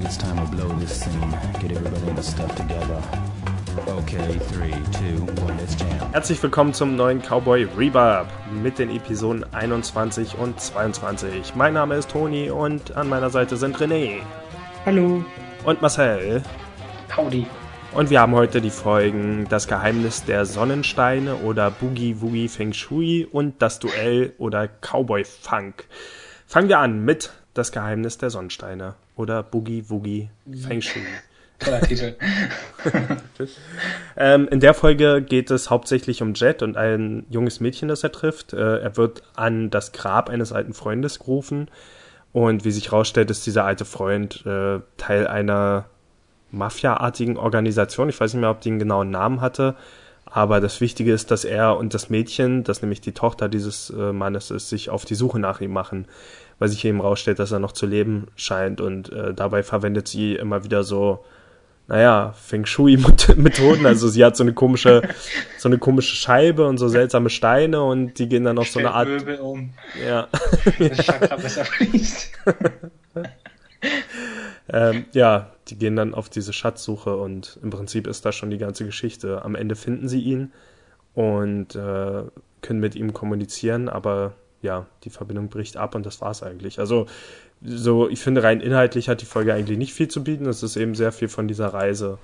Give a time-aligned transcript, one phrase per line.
[0.00, 1.30] think it's time to blow this scene.
[1.60, 3.02] Get everybody in the stuff together.
[3.86, 6.12] Okay, 3, 2, 1, let's jam.
[6.12, 8.28] Herzlich willkommen zum neuen Cowboy Reverb
[8.62, 11.54] mit den Episoden 21 und 22.
[11.54, 14.20] Mein Name ist Toni und an meiner Seite sind René
[14.86, 15.24] Hallo.
[15.64, 16.42] und Marcel.
[17.16, 17.46] Howdy.
[17.92, 23.26] Und wir haben heute die Folgen Das Geheimnis der Sonnensteine oder Boogie Woogie Feng Shui
[23.30, 25.84] und Das Duell oder Cowboy Funk.
[26.46, 30.30] Fangen wir an mit Das Geheimnis der Sonnensteine oder Boogie Woogie
[30.66, 31.02] Feng Shui.
[31.60, 32.14] Toller Titel.
[34.16, 38.12] Ähm, in der Folge geht es hauptsächlich um Jet und ein junges Mädchen, das er
[38.12, 38.54] trifft.
[38.54, 41.68] Äh, er wird an das Grab eines alten Freundes gerufen
[42.32, 45.86] und wie sich herausstellt, ist dieser alte Freund äh, Teil einer
[46.50, 48.08] Mafia-artigen Organisation.
[48.08, 49.76] Ich weiß nicht mehr, ob die einen genauen Namen hatte,
[50.24, 54.12] aber das Wichtige ist, dass er und das Mädchen, das nämlich die Tochter dieses äh,
[54.12, 56.06] Mannes ist, sich auf die Suche nach ihm machen,
[56.60, 60.36] weil sich eben herausstellt, dass er noch zu leben scheint und äh, dabei verwendet sie
[60.36, 61.24] immer wieder so
[61.88, 63.84] naja, Feng Shui-Methoden.
[63.86, 65.02] Also sie hat so eine komische,
[65.58, 68.92] so eine komische Scheibe und so seltsame Steine und die gehen dann auf so eine
[68.92, 69.08] Art.
[69.08, 69.72] Möbel um,
[70.06, 70.28] Ja.
[70.78, 72.30] das Chakra besser fließt.
[74.72, 78.58] ähm, ja, die gehen dann auf diese Schatzsuche und im Prinzip ist da schon die
[78.58, 79.44] ganze Geschichte.
[79.44, 80.52] Am Ende finden sie ihn
[81.14, 82.22] und äh,
[82.62, 86.78] können mit ihm kommunizieren, aber ja, die Verbindung bricht ab und das war's eigentlich.
[86.78, 87.06] Also
[87.62, 90.46] so, ich finde rein inhaltlich hat die Folge eigentlich nicht viel zu bieten.
[90.46, 92.18] Es ist eben sehr viel von dieser Reise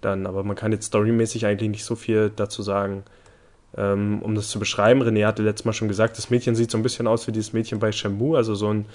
[0.00, 3.04] dann, aber man kann jetzt storymäßig eigentlich nicht so viel dazu sagen.
[3.76, 6.78] Ähm, um das zu beschreiben, René hatte letztes Mal schon gesagt, das Mädchen sieht so
[6.78, 8.86] ein bisschen aus wie dieses Mädchen bei Shamu, also so ein,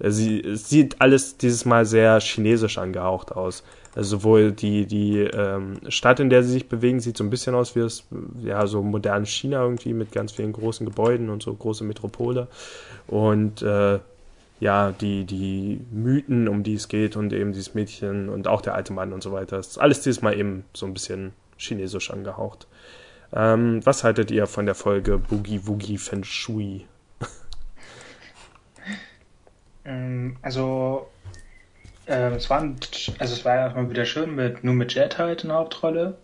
[0.00, 3.62] äh, sie sieht alles dieses Mal sehr chinesisch angehaucht aus.
[3.96, 7.54] Also sowohl die, die ähm, Stadt, in der sie sich bewegen, sieht so ein bisschen
[7.54, 8.04] aus wie das,
[8.44, 12.46] ja, so modernes China irgendwie mit ganz vielen großen Gebäuden und so große Metropole.
[13.06, 13.98] Und äh,
[14.60, 18.74] ja, die, die Mythen, um die es geht und eben dieses Mädchen und auch der
[18.74, 19.58] alte Mann und so weiter.
[19.58, 22.66] ist alles dieses Mal eben so ein bisschen chinesisch angehaucht.
[23.32, 26.86] Ähm, was haltet ihr von der Folge Boogie Woogie Feng Shui?
[29.86, 31.06] Ähm, also,
[32.06, 32.78] ähm, es war, ein-
[33.18, 36.18] also es war ja mal wieder schön mit, nur mit Jet halt in der Hauptrolle.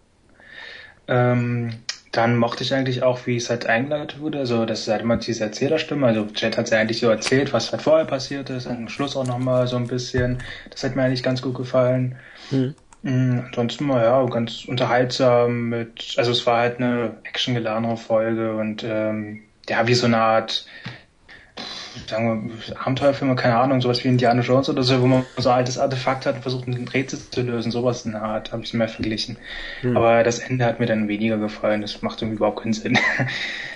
[1.09, 1.70] Ähm,
[2.12, 5.16] dann mochte ich eigentlich auch, wie es halt eingeleitet wurde, also das ist halt immer
[5.16, 8.88] diese Erzählerstimme, also Jet hat ja eigentlich so erzählt, was halt vorher passiert ist, am
[8.88, 12.19] Schluss auch nochmal so ein bisschen, das hat mir eigentlich ganz gut gefallen.
[12.50, 12.75] Hm.
[13.03, 19.42] Mm, Ansonsten ja ganz unterhaltsam mit, also es war halt eine actiongeladene Folge und ähm,
[19.69, 20.66] ja, wie so eine Art,
[22.06, 25.56] sagen wir, Abenteuerfilme, keine Ahnung, sowas wie Indiana Jones oder so, wo man so ein
[25.56, 28.69] altes Artefakt hat und versucht, ein Rätsel zu lösen, sowas in der Art, habe ich
[28.69, 29.36] es mehr verglichen.
[29.80, 29.97] Hm.
[29.97, 32.98] Aber das Ende hat mir dann weniger gefallen, das macht irgendwie überhaupt keinen Sinn.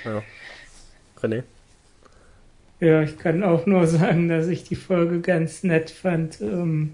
[0.04, 0.22] Ja.
[1.20, 1.42] René?
[2.78, 6.40] Ja, ich kann auch nur sagen, dass ich die Folge ganz nett fand.
[6.40, 6.92] Ähm,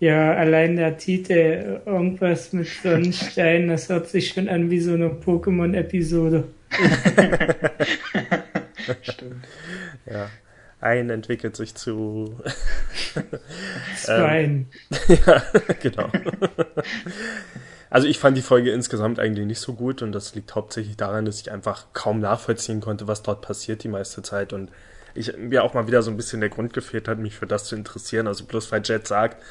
[0.00, 4.94] ja, allein der Titel, äh, irgendwas mit Sonnenstein, das hört sich schon an wie so
[4.94, 6.44] eine Pokémon-Episode.
[9.02, 9.44] Stimmt.
[10.06, 10.30] Ja.
[10.78, 12.38] Ein entwickelt sich zu.
[13.96, 14.68] Zweien.
[15.08, 15.42] ja,
[15.80, 16.10] genau.
[17.88, 21.24] Also ich fand die Folge insgesamt eigentlich nicht so gut und das liegt hauptsächlich daran,
[21.24, 24.70] dass ich einfach kaum nachvollziehen konnte, was dort passiert die meiste Zeit und
[25.14, 27.64] ich mir auch mal wieder so ein bisschen der Grund gefehlt hat, mich für das
[27.64, 28.26] zu interessieren.
[28.26, 29.42] Also bloß weil Jet sagt,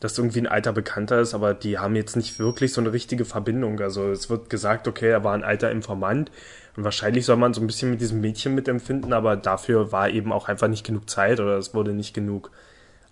[0.00, 3.26] dass irgendwie ein alter Bekannter ist, aber die haben jetzt nicht wirklich so eine richtige
[3.26, 3.80] Verbindung.
[3.80, 6.30] Also es wird gesagt, okay, er war ein alter Informant
[6.76, 10.32] und wahrscheinlich soll man so ein bisschen mit diesem Mädchen mitempfinden, aber dafür war eben
[10.32, 12.50] auch einfach nicht genug Zeit oder es wurde nicht genug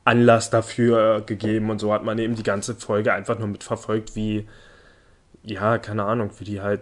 [0.04, 4.48] Anlass dafür gegeben und so hat man eben die ganze Folge einfach nur mitverfolgt, wie,
[5.42, 6.80] ja, keine Ahnung, wie die halt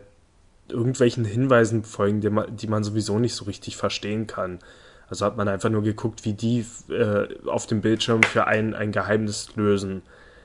[0.68, 4.60] irgendwelchen Hinweisen folgen, die man, die man sowieso nicht so richtig verstehen kann.
[5.08, 8.92] Also hat man einfach nur geguckt, wie die äh, auf dem Bildschirm für ein, ein
[8.92, 10.02] Geheimnis lösen,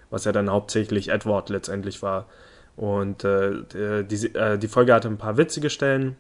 [0.10, 2.28] was ja dann hauptsächlich Edward letztendlich war.
[2.76, 6.16] Und äh, der- die, äh, die Folge hatte ein paar witzige Stellen.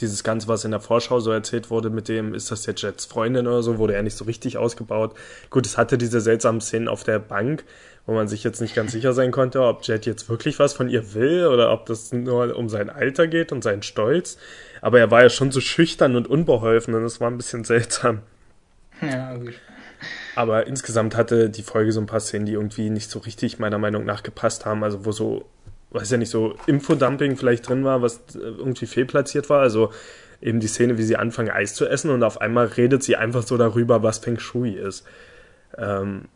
[0.00, 3.04] Dieses Ganze, was in der Vorschau so erzählt wurde, mit dem, ist das jetzt Jets
[3.04, 5.14] Freundin oder so, wurde ja nicht so richtig ausgebaut.
[5.50, 7.64] Gut, es hatte diese seltsamen Szenen auf der Bank,
[8.06, 10.88] wo man sich jetzt nicht ganz sicher sein konnte, ob Jet jetzt wirklich was von
[10.88, 14.38] ihr will oder ob das nur um sein Alter geht und seinen Stolz.
[14.80, 18.22] Aber er war ja schon so schüchtern und unbeholfen und es war ein bisschen seltsam.
[19.00, 19.54] Ja, gut.
[20.34, 23.78] Aber insgesamt hatte die Folge so ein paar Szenen, die irgendwie nicht so richtig meiner
[23.78, 24.82] Meinung nach gepasst haben.
[24.82, 25.44] Also wo so,
[25.90, 29.60] weiß ja nicht, so Infodumping vielleicht drin war, was äh, irgendwie fehlplatziert war.
[29.60, 29.92] Also
[30.40, 33.42] eben die Szene, wie sie anfangen Eis zu essen und auf einmal redet sie einfach
[33.44, 35.04] so darüber, was Feng Shui ist.
[35.78, 36.26] Ähm,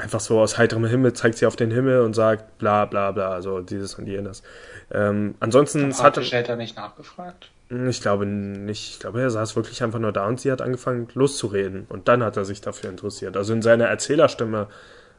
[0.00, 3.30] einfach so aus heiterem Himmel zeigt sie auf den Himmel und sagt bla bla bla,
[3.30, 4.42] also dieses und jenes.
[4.90, 7.50] Ähm, ansonsten, Hat Shelter nicht nachgefragt?
[7.88, 8.94] ich glaube nicht.
[8.94, 11.86] Ich glaube, er saß wirklich einfach nur da und sie hat angefangen loszureden.
[11.88, 13.36] Und dann hat er sich dafür interessiert.
[13.36, 14.66] Also in seiner Erzählerstimme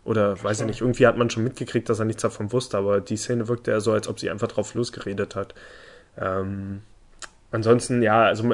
[0.04, 3.02] Oder weiß ich nicht, irgendwie hat man schon mitgekriegt, dass er nichts davon wusste, aber
[3.02, 5.54] die Szene wirkte eher so, als ob sie einfach drauf losgeredet hat.
[6.18, 6.82] Ähm,
[7.52, 8.54] ansonsten, ja, also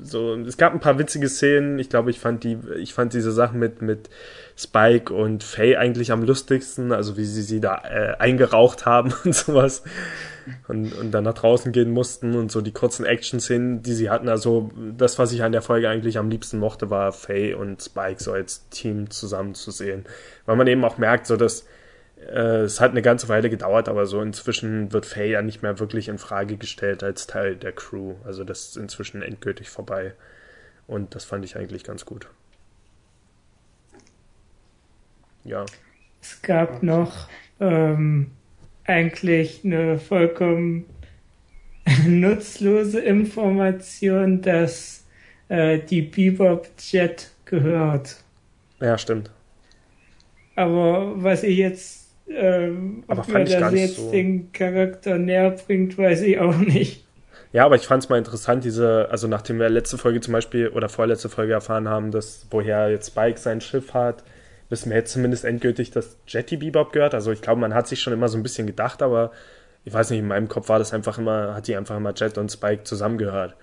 [0.00, 1.78] so, es gab ein paar witzige Szenen.
[1.78, 4.08] Ich glaube, ich fand die, ich fand diese Sachen mit, mit
[4.56, 9.34] Spike und Faye eigentlich am lustigsten, also wie sie sie da äh, eingeraucht haben und
[9.34, 9.82] sowas.
[10.66, 14.28] Und, und dann nach draußen gehen mussten und so die kurzen Action-Szenen, die sie hatten.
[14.28, 18.22] Also das, was ich an der Folge eigentlich am liebsten mochte, war Faye und Spike
[18.22, 20.06] so als Team zusammen zu sehen.
[20.46, 21.66] Weil man eben auch merkt, so dass
[22.26, 26.08] es hat eine ganze Weile gedauert, aber so inzwischen wird Faye ja nicht mehr wirklich
[26.08, 28.14] in Frage gestellt als Teil der Crew.
[28.24, 30.14] Also das ist inzwischen endgültig vorbei.
[30.86, 32.28] Und das fand ich eigentlich ganz gut.
[35.44, 35.64] Ja.
[36.20, 37.28] Es gab noch
[37.60, 38.32] ähm,
[38.84, 40.86] eigentlich eine vollkommen
[42.06, 45.04] nutzlose Information, dass
[45.48, 48.16] äh, die Bebop Jet gehört.
[48.80, 49.30] Ja, stimmt.
[50.56, 54.10] Aber was ich jetzt ähm, aber ob mir das jetzt so.
[54.10, 57.04] den Charakter näher bringt, weiß ich auch nicht.
[57.52, 60.68] Ja, aber ich fand es mal interessant, diese, also nachdem wir letzte Folge zum Beispiel
[60.68, 64.22] oder vorletzte Folge erfahren haben, dass woher jetzt Spike sein Schiff hat,
[64.68, 67.14] wissen wir jetzt zumindest endgültig, dass Jetty Bebop gehört.
[67.14, 69.32] Also ich glaube, man hat sich schon immer so ein bisschen gedacht, aber
[69.84, 72.36] ich weiß nicht, in meinem Kopf war das einfach immer, hat die einfach immer Jet
[72.36, 73.56] und Spike zusammengehört.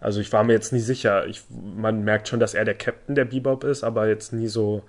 [0.00, 1.26] Also ich war mir jetzt nie sicher.
[1.26, 4.82] Ich, man merkt schon, dass er der Captain der Bebop ist, aber jetzt nie so,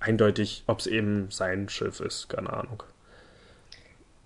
[0.00, 2.82] eindeutig, ob es eben sein Schiff ist, keine Ahnung.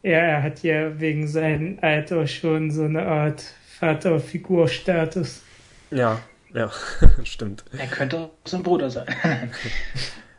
[0.02, 3.42] Ja, er hat ja wegen seinem Alter schon so eine Art
[3.78, 5.42] Vaterfigurstatus.
[5.90, 6.20] Ja,
[6.54, 6.70] ja,
[7.24, 7.64] stimmt.
[7.76, 9.06] Er könnte auch sein Bruder sein.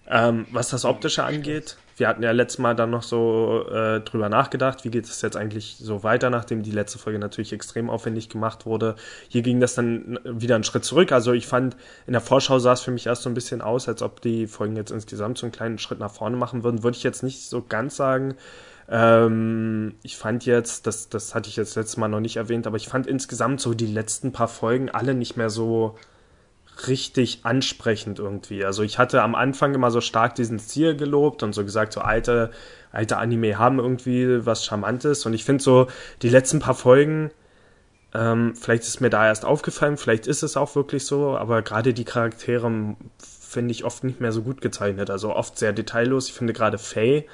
[0.10, 4.30] ähm, was das Optische angeht, wir hatten ja letztes Mal dann noch so äh, drüber
[4.30, 8.30] nachgedacht, wie geht es jetzt eigentlich so weiter, nachdem die letzte Folge natürlich extrem aufwendig
[8.30, 8.96] gemacht wurde.
[9.30, 11.12] Hier ging das dann wieder einen Schritt zurück.
[11.12, 13.88] Also ich fand, in der Vorschau sah es für mich erst so ein bisschen aus,
[13.88, 16.84] als ob die Folgen jetzt insgesamt so einen kleinen Schritt nach vorne machen würden.
[16.84, 18.36] Würde ich jetzt nicht so ganz sagen.
[18.90, 22.78] Ähm, ich fand jetzt, das, das hatte ich jetzt letztes Mal noch nicht erwähnt, aber
[22.78, 25.98] ich fand insgesamt so die letzten paar Folgen alle nicht mehr so
[26.88, 28.64] richtig ansprechend irgendwie.
[28.64, 32.02] Also ich hatte am Anfang immer so stark diesen Stil gelobt und so gesagt, so
[32.02, 32.52] alte,
[32.92, 35.26] alte Anime haben irgendwie was Charmantes.
[35.26, 35.88] Und ich finde so,
[36.22, 37.32] die letzten paar Folgen,
[38.14, 41.94] ähm, vielleicht ist mir da erst aufgefallen, vielleicht ist es auch wirklich so, aber gerade
[41.94, 45.10] die Charaktere finde ich oft nicht mehr so gut gezeichnet.
[45.10, 46.28] Also oft sehr detaillos.
[46.28, 47.26] Ich finde gerade Faye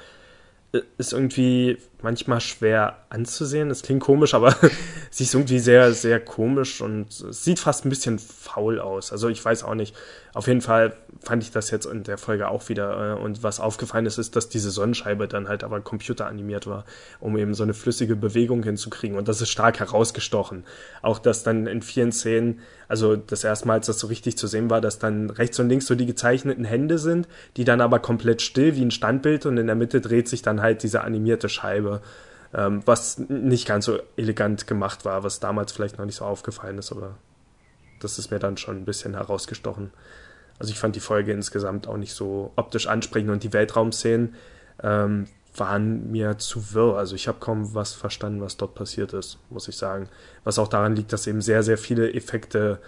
[0.98, 3.70] ist irgendwie manchmal schwer anzusehen.
[3.70, 4.54] Das klingt komisch, aber
[5.10, 9.10] sie ist irgendwie sehr, sehr komisch und sieht fast ein bisschen faul aus.
[9.10, 9.96] Also ich weiß auch nicht.
[10.34, 13.16] Auf jeden Fall fand ich das jetzt in der Folge auch wieder.
[13.16, 16.84] Äh, und was aufgefallen ist, ist, dass diese Sonnenscheibe dann halt aber computeranimiert war,
[17.20, 19.16] um eben so eine flüssige Bewegung hinzukriegen.
[19.16, 20.64] Und das ist stark herausgestochen.
[21.02, 24.46] Auch dass dann in vielen Szenen, also das erste Mal, als das so richtig zu
[24.46, 28.00] sehen war, dass dann rechts und links so die gezeichneten Hände sind, die dann aber
[28.00, 31.48] komplett still wie ein Standbild und in der Mitte dreht sich dann halt diese animierte
[31.48, 31.93] Scheibe.
[32.52, 36.78] Ähm, was nicht ganz so elegant gemacht war, was damals vielleicht noch nicht so aufgefallen
[36.78, 37.16] ist, aber
[38.00, 39.90] das ist mir dann schon ein bisschen herausgestochen.
[40.58, 44.34] Also ich fand die Folge insgesamt auch nicht so optisch ansprechend und die Weltraumszenen
[44.82, 45.26] ähm,
[45.56, 46.96] waren mir zu wirr.
[46.96, 50.08] Also ich habe kaum was verstanden, was dort passiert ist, muss ich sagen.
[50.44, 52.80] Was auch daran liegt, dass eben sehr, sehr viele Effekte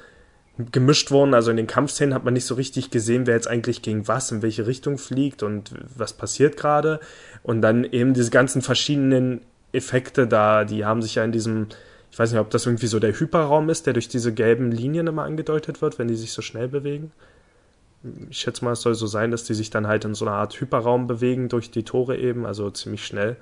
[0.73, 1.35] gemischt wurden.
[1.35, 4.33] Also in den Kampfszenen hat man nicht so richtig gesehen, wer jetzt eigentlich gegen was,
[4.33, 7.01] in welche Richtung fliegt und was passiert gerade.
[7.43, 9.41] Und dann eben diese ganzen verschiedenen
[9.73, 11.67] Effekte da, die haben sich ja in diesem,
[12.11, 15.07] ich weiß nicht, ob das irgendwie so der Hyperraum ist, der durch diese gelben Linien
[15.07, 17.13] immer angedeutet wird, wenn die sich so schnell bewegen
[18.31, 20.37] ich schätze mal, es soll so sein, dass die sich dann halt in so einer
[20.37, 23.37] Art Hyperraum bewegen durch die Tore eben, also ziemlich schnell.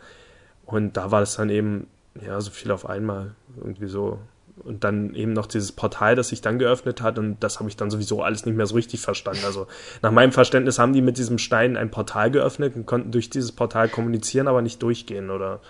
[0.64, 1.86] Und da war es dann eben,
[2.24, 4.18] ja, so viel auf einmal irgendwie so.
[4.62, 7.76] Und dann eben noch dieses Portal, das sich dann geöffnet hat und das habe ich
[7.76, 9.42] dann sowieso alles nicht mehr so richtig verstanden.
[9.44, 9.66] Also
[10.00, 13.50] nach meinem Verständnis haben die mit diesem Stein ein Portal geöffnet und konnten durch dieses
[13.50, 15.60] Portal kommunizieren, aber nicht durchgehen, oder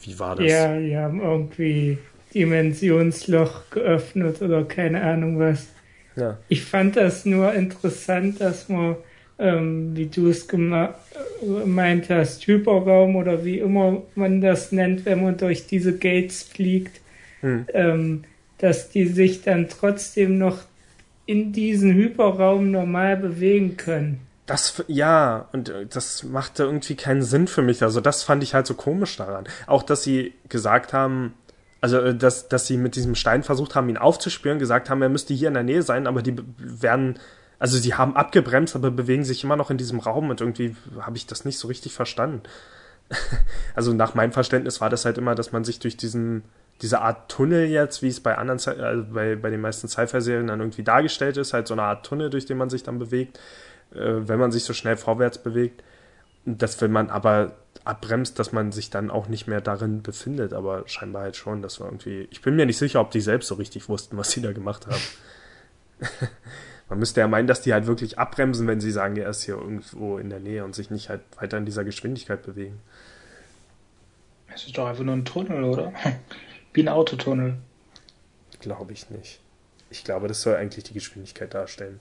[0.00, 0.46] wie war das?
[0.50, 1.98] Ja, die haben irgendwie
[2.34, 5.66] Dimensionsloch geöffnet oder keine Ahnung was.
[6.16, 6.38] Ja.
[6.48, 8.96] Ich fand das nur interessant, dass man,
[9.38, 15.36] ähm, wie du es gemeint hast, Hyperraum oder wie immer man das nennt, wenn man
[15.36, 17.00] durch diese Gates fliegt,
[17.40, 17.66] hm.
[17.72, 18.24] ähm,
[18.58, 20.58] dass die sich dann trotzdem noch
[21.26, 24.26] in diesen Hyperraum normal bewegen können.
[24.46, 27.82] Das, ja, und äh, das machte irgendwie keinen Sinn für mich.
[27.82, 29.44] Also das fand ich halt so komisch daran.
[29.66, 31.34] Auch, dass sie gesagt haben,
[31.82, 35.10] also äh, dass, dass sie mit diesem Stein versucht haben, ihn aufzuspüren, gesagt haben, er
[35.10, 37.18] müsste hier in der Nähe sein, aber die werden,
[37.58, 41.18] also sie haben abgebremst, aber bewegen sich immer noch in diesem Raum und irgendwie habe
[41.18, 42.42] ich das nicht so richtig verstanden.
[43.74, 46.42] also nach meinem Verständnis war das halt immer, dass man sich durch diesen,
[46.82, 50.60] diese Art Tunnel jetzt, wie es bei anderen, also bei, bei den meisten Sci-Fi-Serien dann
[50.60, 53.38] irgendwie dargestellt ist, halt so eine Art Tunnel, durch den man sich dann bewegt,
[53.92, 55.82] äh, wenn man sich so schnell vorwärts bewegt
[56.56, 57.52] dass wenn man aber
[57.84, 61.80] abbremst, dass man sich dann auch nicht mehr darin befindet, aber scheinbar halt schon, das
[61.80, 64.40] war irgendwie, ich bin mir nicht sicher, ob die selbst so richtig wussten, was sie
[64.40, 65.02] da gemacht haben.
[66.88, 69.56] man müsste ja meinen, dass die halt wirklich abbremsen, wenn sie sagen, er ist hier
[69.56, 72.80] irgendwo in der Nähe und sich nicht halt weiter in dieser Geschwindigkeit bewegen.
[74.54, 75.92] Es ist doch einfach nur ein Tunnel, oder?
[76.78, 77.54] Wie ein Autotunnel.
[78.60, 79.40] Glaube ich nicht.
[79.90, 81.98] Ich glaube, das soll eigentlich die Geschwindigkeit darstellen.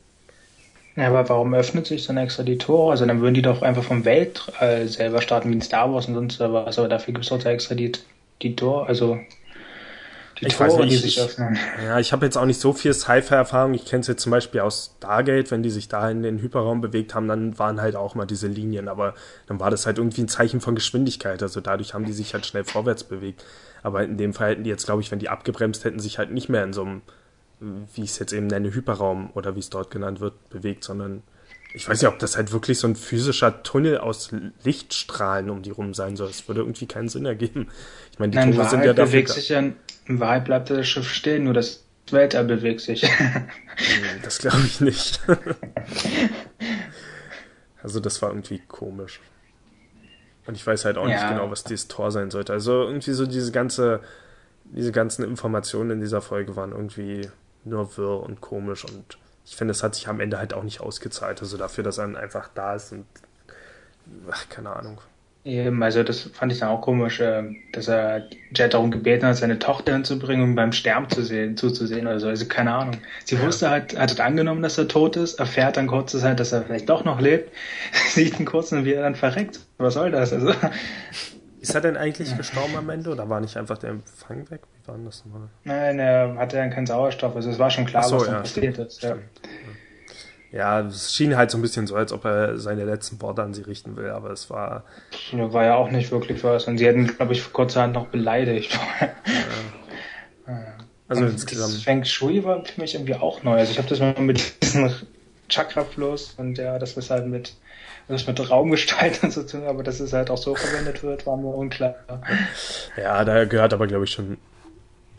[0.95, 2.91] Ja, aber warum öffnet sich dann extra die Tore?
[2.91, 6.13] Also dann würden die doch einfach vom Weltall selber starten, wie in Star Wars und
[6.13, 6.77] sonst was.
[6.77, 7.91] Aber dafür gibt es doch extra die,
[8.43, 9.17] die Tore, also
[10.39, 11.57] die ich Tore, nicht, die sich öffnen.
[11.83, 13.73] Ja, ich habe jetzt auch nicht so viel Sci-Fi-Erfahrung.
[13.73, 16.81] Ich kenne es jetzt zum Beispiel aus Stargate, wenn die sich da in den Hyperraum
[16.81, 18.87] bewegt haben, dann waren halt auch mal diese Linien.
[18.87, 19.13] Aber
[19.47, 21.41] dann war das halt irgendwie ein Zeichen von Geschwindigkeit.
[21.41, 23.43] Also dadurch haben die sich halt schnell vorwärts bewegt.
[23.83, 26.31] Aber in dem Fall hätten die jetzt, glaube ich, wenn die abgebremst hätten, sich halt
[26.31, 27.01] nicht mehr in so einem
[27.59, 31.23] wie ich es jetzt eben nenne, Hyperraum oder wie es dort genannt wird, bewegt, sondern
[31.77, 34.31] ich weiß nicht, ob das halt wirklich so ein physischer Tunnel aus
[34.63, 36.27] Lichtstrahlen um die rum sein soll.
[36.27, 37.67] Das würde irgendwie keinen Sinn ergeben.
[38.11, 39.11] Ich meine, die Nein, Tore sind ja dafür.
[39.11, 39.75] Bewegt sich ja, in
[40.07, 43.07] Wahrheit bleibt das Schiff stehen, nur das Weltall bewegt sich.
[44.23, 45.21] das glaube ich nicht.
[47.83, 49.19] also das war irgendwie komisch.
[50.47, 51.13] Und ich weiß halt auch ja.
[51.13, 52.53] nicht genau, was dieses Tor sein sollte.
[52.53, 53.99] Also irgendwie so diese ganze,
[54.63, 57.29] diese ganzen Informationen in dieser Folge waren irgendwie
[57.65, 60.81] nur wirr und komisch und ich finde, es hat sich am Ende halt auch nicht
[60.81, 61.41] ausgezahlt.
[61.41, 63.05] Also dafür, dass er einfach da ist und
[64.29, 64.99] ach, keine Ahnung.
[65.45, 69.37] Eben, also das fand ich dann auch komisch, äh, dass er Jet darum gebeten hat,
[69.37, 72.27] seine Tochter hinzubringen, um beim Sterben zu sehen, zuzusehen oder so.
[72.27, 72.97] Also keine Ahnung.
[73.23, 73.41] Sie ja.
[73.43, 76.89] wusste halt, hat angenommen, dass er tot ist, erfährt dann kurze Zeit, dass er vielleicht
[76.89, 77.49] doch noch lebt,
[78.09, 79.61] sieht ihn kurz und wie er dann verreckt.
[79.77, 80.33] Was soll das?
[80.33, 80.51] Also
[81.59, 84.61] ist er denn eigentlich gestorben am Ende oder war nicht einfach der Empfang weg?
[84.73, 85.49] Wie war denn das nochmal?
[85.63, 87.35] Nein, er hatte dann keinen Sauerstoff.
[87.35, 89.01] Also es war schon klar, so, was ja, passiert ist.
[89.03, 89.15] Ja.
[90.51, 93.53] ja, es schien halt so ein bisschen so, als ob er seine letzten Worte an
[93.53, 94.83] sie richten will, aber es war.
[95.31, 96.65] War ja auch nicht wirklich was.
[96.65, 98.77] Und sie hätten, glaube ich, vor kurzer Zeit noch beleidigt.
[100.49, 100.77] Ja.
[101.09, 101.73] Also und insgesamt.
[101.73, 103.57] Das Feng Shui war für mich irgendwie auch neu.
[103.57, 104.89] Also ich habe das mal mit diesem
[105.49, 107.55] Chakra-Fluss und ja, das ist halt mit
[108.07, 111.49] das mit Raumgestalten zu tun, aber dass es halt auch so verwendet wird, war mir
[111.49, 111.95] unklar.
[112.95, 114.37] Ja, da gehört aber, glaube ich, schon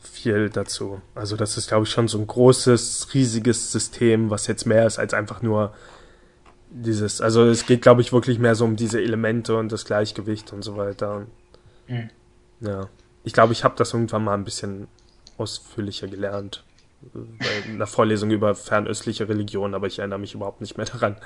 [0.01, 1.01] viel dazu.
[1.15, 4.99] Also das ist, glaube ich, schon so ein großes, riesiges System, was jetzt mehr ist
[4.99, 5.75] als einfach nur
[6.71, 10.53] dieses, also es geht, glaube ich, wirklich mehr so um diese Elemente und das Gleichgewicht
[10.53, 11.27] und so weiter.
[11.87, 12.11] Mhm.
[12.61, 12.89] Ja.
[13.25, 14.89] Ich glaube, ich habe das irgendwann mal ein bisschen
[15.37, 16.65] ausführlicher gelernt.
[17.01, 21.17] Bei einer Vorlesung über fernöstliche Religion, aber ich erinnere mich überhaupt nicht mehr daran.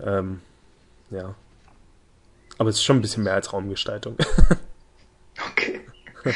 [0.00, 0.40] Ähm,
[1.10, 1.34] ja.
[2.56, 4.16] Aber es ist schon ein bisschen mehr als Raumgestaltung.
[5.50, 5.80] okay.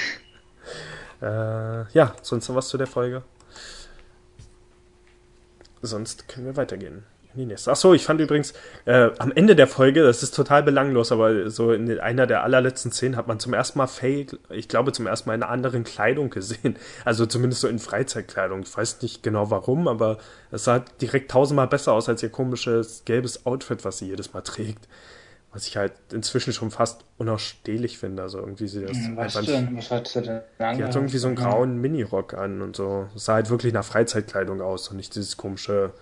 [1.23, 3.23] äh, ja, sonst noch was zu der Folge?
[5.81, 7.71] Sonst können wir weitergehen in die nächste.
[7.71, 8.53] Achso, ich fand übrigens
[8.85, 12.93] äh, am Ende der Folge, das ist total belanglos, aber so in einer der allerletzten
[12.93, 15.85] Szenen hat man zum ersten Mal Faye, ich glaube zum ersten Mal in einer anderen
[15.85, 16.77] Kleidung gesehen.
[17.05, 18.61] Also zumindest so in Freizeitkleidung.
[18.63, 20.19] Ich weiß nicht genau warum, aber
[20.51, 24.43] es sah direkt tausendmal besser aus als ihr komisches gelbes Outfit, was sie jedes Mal
[24.43, 24.89] trägt.
[25.53, 28.23] Was ich halt inzwischen schon fast unausstehlich finde.
[28.23, 28.97] Also irgendwie sie das.
[28.97, 29.77] Hm, was denn?
[29.77, 33.09] Was hat sie denn Die hat irgendwie so einen grauen Minirock an und so.
[33.15, 35.93] Es sah halt wirklich nach Freizeitkleidung aus und nicht dieses komische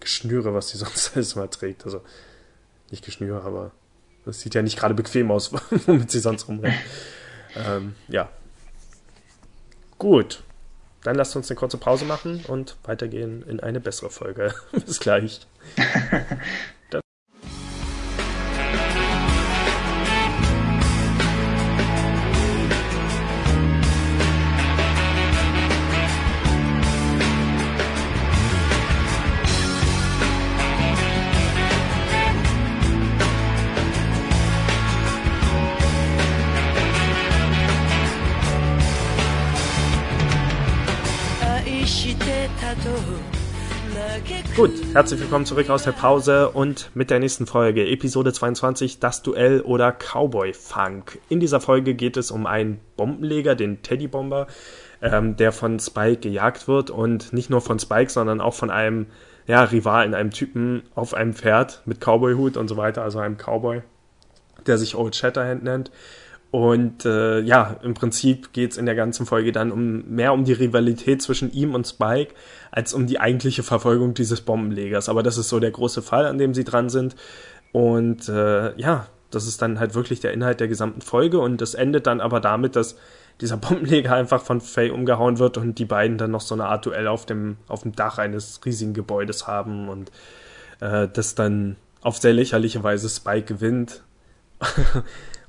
[0.00, 1.84] Geschnüre, was sie sonst alles mal trägt.
[1.84, 2.02] Also
[2.90, 3.70] nicht Geschnüre, aber
[4.24, 5.52] das sieht ja nicht gerade bequem aus,
[5.86, 6.76] womit sie sonst rumrennt.
[7.56, 8.28] ähm, ja.
[9.98, 10.42] Gut.
[11.02, 14.54] Dann lasst uns eine kurze Pause machen und weitergehen in eine bessere Folge.
[14.72, 15.46] Bis gleich.
[44.60, 49.22] Gut, herzlich willkommen zurück aus der Pause und mit der nächsten Folge, Episode 22, das
[49.22, 51.18] Duell oder Cowboy Funk.
[51.30, 54.48] In dieser Folge geht es um einen Bombenleger, den Teddy Bomber,
[55.00, 59.06] ähm, der von Spike gejagt wird und nicht nur von Spike, sondern auch von einem
[59.46, 63.80] ja, Rivalen, einem Typen auf einem Pferd mit Cowboy-Hut und so weiter, also einem Cowboy,
[64.66, 65.90] der sich Old Shatterhand nennt.
[66.50, 70.52] Und äh, ja, im Prinzip geht's in der ganzen Folge dann um mehr um die
[70.52, 72.34] Rivalität zwischen ihm und Spike,
[72.72, 75.08] als um die eigentliche Verfolgung dieses Bombenlegers.
[75.08, 77.14] Aber das ist so der große Fall, an dem sie dran sind.
[77.72, 81.38] Und äh, ja, das ist dann halt wirklich der Inhalt der gesamten Folge.
[81.38, 82.96] Und das endet dann aber damit, dass
[83.40, 86.84] dieser Bombenleger einfach von Faye umgehauen wird und die beiden dann noch so eine Art
[86.84, 90.10] Duell auf dem, auf dem Dach eines riesigen Gebäudes haben und
[90.80, 94.02] äh, das dann auf sehr lächerliche Weise Spike gewinnt.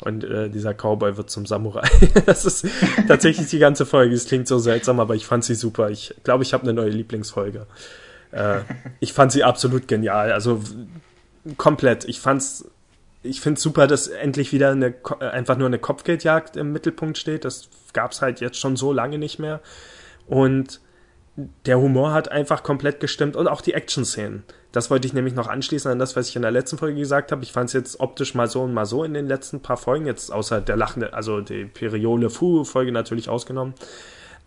[0.02, 1.88] und äh, dieser Cowboy wird zum Samurai.
[2.26, 2.68] das ist
[3.08, 4.14] tatsächlich die ganze Folge.
[4.14, 5.90] Es klingt so seltsam, aber ich fand sie super.
[5.90, 7.68] Ich glaube, ich habe eine neue Lieblingsfolge.
[8.32, 8.60] Äh,
[9.00, 10.32] ich fand sie absolut genial.
[10.32, 10.62] Also
[11.58, 12.06] komplett.
[12.06, 12.66] Ich fand's
[13.24, 17.18] ich finde es super, dass endlich wieder eine, äh, einfach nur eine Kopfgeldjagd im Mittelpunkt
[17.18, 17.46] steht.
[17.46, 19.62] Das gab es halt jetzt schon so lange nicht mehr.
[20.28, 20.82] Und
[21.66, 24.44] der Humor hat einfach komplett gestimmt und auch die Action-Szenen.
[24.72, 27.32] Das wollte ich nämlich noch anschließen an das, was ich in der letzten Folge gesagt
[27.32, 27.44] habe.
[27.44, 30.06] Ich fand es jetzt optisch mal so und mal so in den letzten paar Folgen,
[30.06, 33.74] jetzt außer der lachende, also die Periole Fu-Folge natürlich ausgenommen.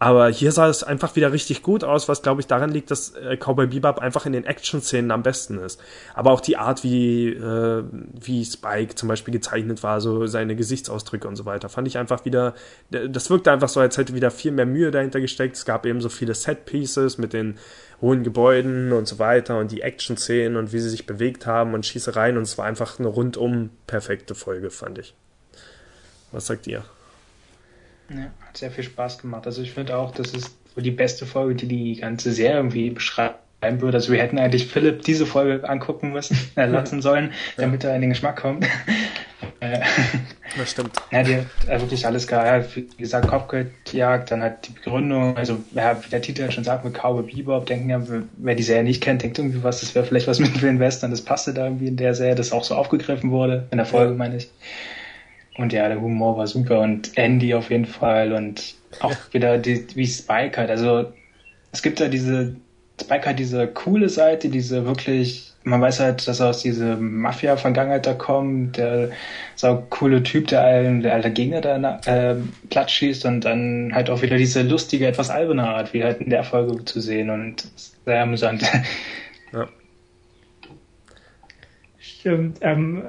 [0.01, 3.15] Aber hier sah es einfach wieder richtig gut aus, was glaube ich daran liegt, dass
[3.15, 5.81] äh, Cowboy Bebop einfach in den Action-Szenen am besten ist.
[6.15, 11.29] Aber auch die Art, wie, äh, wie Spike zum Beispiel gezeichnet war, so seine Gesichtsausdrücke
[11.29, 12.55] und so weiter, fand ich einfach wieder,
[12.91, 15.57] das wirkte einfach so, als hätte wieder viel mehr Mühe dahinter gesteckt.
[15.57, 17.57] Es gab eben so viele Set-Pieces mit den
[18.05, 21.87] hohen Gebäuden und so weiter und die Action-Szenen und wie sie sich bewegt haben und
[21.87, 25.15] Schießereien und es war einfach eine rundum perfekte Folge, fand ich.
[26.31, 26.85] Was sagt ihr?
[28.11, 29.47] Ja, hat sehr viel Spaß gemacht.
[29.47, 32.91] Also ich finde auch, das ist so die beste Folge, die die ganze Serie irgendwie
[32.91, 33.97] beschreiben würde.
[33.97, 38.03] Also wir hätten eigentlich Philipp diese Folge angucken müssen, äh, lassen sollen, damit er in
[38.03, 38.67] den Geschmack kommt.
[39.65, 39.81] Äh,
[40.59, 40.93] das stimmt.
[41.11, 42.67] Ja, die hat äh, wirklich alles geil.
[42.75, 46.95] Wie gesagt, Kopfgeldjagd, dann hat die Begründung, also ja, wie der Titel schon sagt, mit
[46.95, 48.03] Cowboy Bebop, denken ja,
[48.37, 51.11] wer die Serie nicht kennt, denkt irgendwie was, das wäre vielleicht was mit den Western,
[51.11, 54.13] das passte da irgendwie in der Serie, das auch so aufgegriffen wurde, in der Folge
[54.13, 54.19] ja.
[54.19, 54.51] meine ich.
[55.57, 59.87] Und ja, der Humor war super und Andy auf jeden Fall und auch wieder die,
[59.95, 60.71] wie Spike halt.
[60.71, 61.13] Also
[61.73, 62.57] es gibt ja diese,
[63.01, 68.07] Spike hat diese coole Seite, diese wirklich, man weiß halt, dass er aus dieser Mafia-Vergangenheit
[68.07, 69.11] da kommt, der
[69.57, 72.37] so coole Typ, der allen, der alle Gegner da äh,
[72.69, 76.31] platt schießt und dann halt auch wieder diese lustige, etwas alberne Art, wie halt in
[76.31, 77.67] der Folge zu sehen und
[78.05, 78.63] sehr amüsant.
[79.53, 79.69] Ja.
[81.99, 83.05] Stimmt, ähm,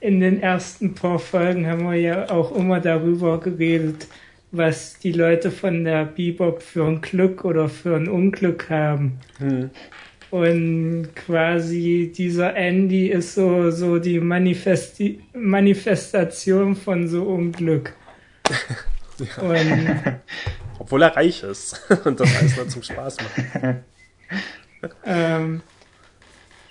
[0.00, 4.06] in den ersten paar Folgen haben wir ja auch immer darüber geredet,
[4.52, 9.18] was die Leute von der Bebop für ein Glück oder für ein Unglück haben.
[9.38, 9.70] Hm.
[10.36, 17.94] Und quasi dieser Andy ist so, so die Manifesti Manifestation von so Unglück.
[19.18, 19.42] ja.
[19.42, 20.20] Und,
[20.78, 23.76] Obwohl er reich ist und das alles nur zum Spaß macht.
[25.06, 25.62] ähm,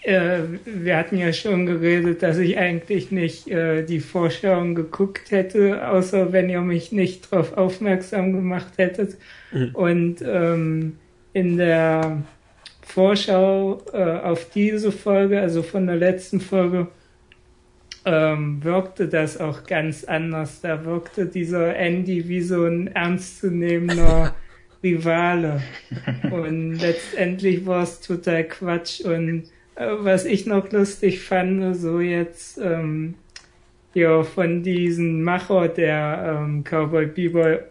[0.03, 5.87] äh, wir hatten ja schon geredet, dass ich eigentlich nicht äh, die Vorschauung geguckt hätte,
[5.89, 9.17] außer wenn ihr mich nicht darauf aufmerksam gemacht hättet.
[9.51, 9.69] Mhm.
[9.73, 10.97] Und ähm,
[11.33, 12.21] in der
[12.85, 16.87] Vorschau äh, auf diese Folge, also von der letzten Folge,
[18.05, 20.61] ähm, wirkte das auch ganz anders.
[20.61, 24.35] Da wirkte dieser Andy wie so ein ernstzunehmender
[24.83, 25.61] Rivale.
[26.31, 29.45] Und letztendlich war es total Quatsch und
[29.75, 33.15] äh, was ich noch lustig fand, so jetzt ähm,
[33.95, 37.61] ja von diesem Macher, der ähm, Cowboy Bebop,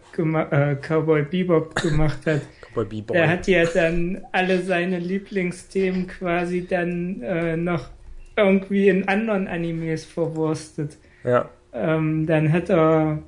[0.51, 2.41] äh, Cowboy Bebop gemacht hat.
[2.61, 3.15] Cowboy Bebop.
[3.15, 7.89] Der hat ja dann alle seine Lieblingsthemen quasi dann äh, noch
[8.35, 10.97] irgendwie in anderen Animes verwurstet.
[11.23, 11.49] Ja.
[11.73, 13.19] Ähm, dann hat er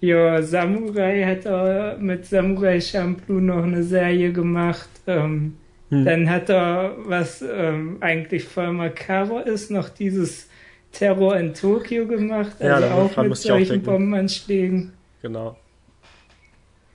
[0.00, 4.88] ja Samurai hat er mit Samurai Champloo noch eine Serie gemacht.
[5.06, 5.54] Ähm,
[5.90, 6.04] hm.
[6.04, 10.48] Dann hat er, was ähm, eigentlich voll makaber ist, noch dieses
[10.96, 14.94] Terror in Tokio gemacht, also ja, auch mit solchen auch Bombenanschlägen.
[15.20, 15.56] Genau.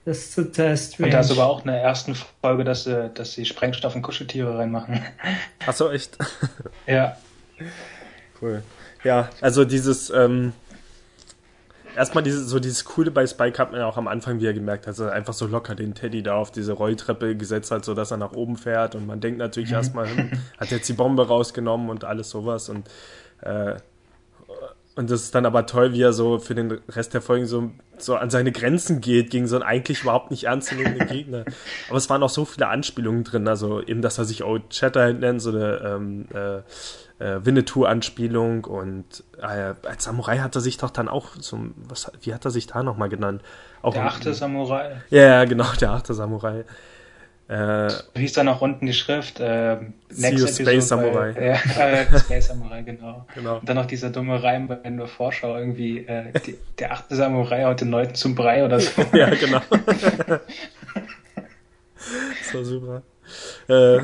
[0.04, 1.06] Das ist total strange.
[1.06, 4.02] Und da ist aber auch in der ersten Folge, dass sie, dass sie Sprengstoff und
[4.02, 5.00] Kuscheltiere reinmachen.
[5.66, 6.18] Ach so, echt?
[6.86, 7.16] ja.
[8.40, 8.64] Cool.
[9.04, 10.52] Ja, also dieses, ähm,
[11.96, 14.88] erstmal dieses, so dieses Coole bei Spike hat man ja auch am Anfang wieder gemerkt,
[14.88, 18.16] dass er einfach so locker den Teddy da auf diese Rolltreppe gesetzt hat, sodass er
[18.16, 19.76] nach oben fährt und man denkt natürlich mhm.
[19.76, 22.88] erstmal, hm, hat jetzt die Bombe rausgenommen und alles sowas und
[23.42, 23.76] äh,
[24.94, 27.70] und das ist dann aber toll, wie er so für den Rest der Folgen so,
[27.96, 31.44] so an seine Grenzen geht gegen so einen eigentlich überhaupt nicht ernstzunehmenden Gegner.
[31.88, 35.20] Aber es waren auch so viele Anspielungen drin, also eben, dass er sich Old Shatterhand
[35.20, 36.58] nennt, so eine ähm, äh,
[37.22, 42.34] äh, Winnetou-Anspielung und äh, als Samurai hat er sich doch dann auch zum, was, wie
[42.34, 43.42] hat er sich da nochmal genannt?
[43.80, 45.00] Auch der achte Samurai.
[45.10, 46.64] Ja, genau, der achte Samurai.
[47.52, 49.38] Äh, wie hieß da noch unten die Schrift?
[49.38, 49.76] Äh,
[50.16, 51.32] Next Space Samurai.
[51.32, 51.52] Bei, ja,
[51.86, 53.26] äh, Space Samurai, genau.
[53.34, 53.58] genau.
[53.58, 57.64] Und dann noch dieser dumme Reim bei der Vorschau irgendwie, äh, die, der achte Samurai
[57.64, 59.02] haut den Leuten zum Brei oder so.
[59.12, 59.60] ja, genau.
[59.68, 60.40] das
[62.54, 63.02] war super.
[63.68, 63.98] Äh,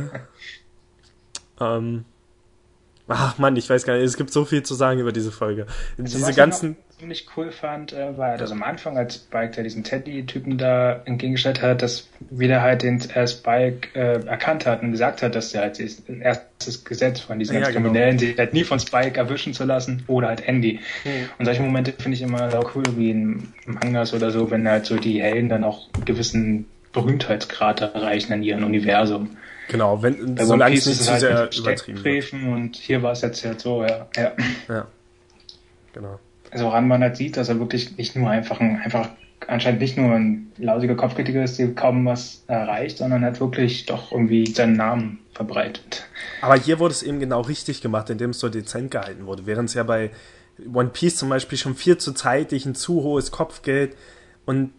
[1.59, 2.05] ähm,
[3.09, 5.67] Ach man, ich weiß gar nicht, es gibt so viel zu sagen über diese Folge.
[5.99, 6.77] Also diese ganzen.
[6.91, 11.01] Ich ziemlich cool fand, äh, war dass am Anfang, als Spike da diesen Teddy-Typen da
[11.05, 15.55] entgegengestellt hat, dass wieder halt den äh, Spike äh, erkannt hat und gesagt hat, dass
[15.55, 17.89] er halt das erstes Gesetz von diesen Ja, ganzen genau.
[17.89, 20.81] Kriminellen, sich halt nie von Spike erwischen zu lassen oder halt Andy.
[21.39, 24.85] Und solche Momente finde ich immer sau cool, wie in Mangas oder so, wenn halt
[24.87, 29.37] so die Helden dann auch einen gewissen Berühmtheitsgrad erreichen in ihrem Universum.
[29.69, 32.33] Genau, wenn, Bei solange es nicht zu sehr halt mit übertrieben wird.
[32.33, 34.09] Und hier war es jetzt halt so, ja.
[34.17, 34.33] ja.
[34.69, 34.87] Ja.
[35.93, 36.19] Genau.
[36.51, 39.11] Also woran man halt sieht, dass er wirklich nicht nur einfach ein, einfach
[39.47, 44.13] anscheinend nicht nur ein lausiger Kopfkritiker ist, der kaum was erreicht, sondern hat wirklich doch
[44.13, 46.07] irgendwie seinen Namen verbreitet.
[46.41, 49.47] Aber hier wurde es eben genau richtig gemacht, indem es so dezent gehalten wurde.
[49.47, 50.11] Während es ja bei
[50.73, 53.97] One Piece zum Beispiel schon viel zu zeitig ein zu hohes Kopfgeld
[54.45, 54.73] und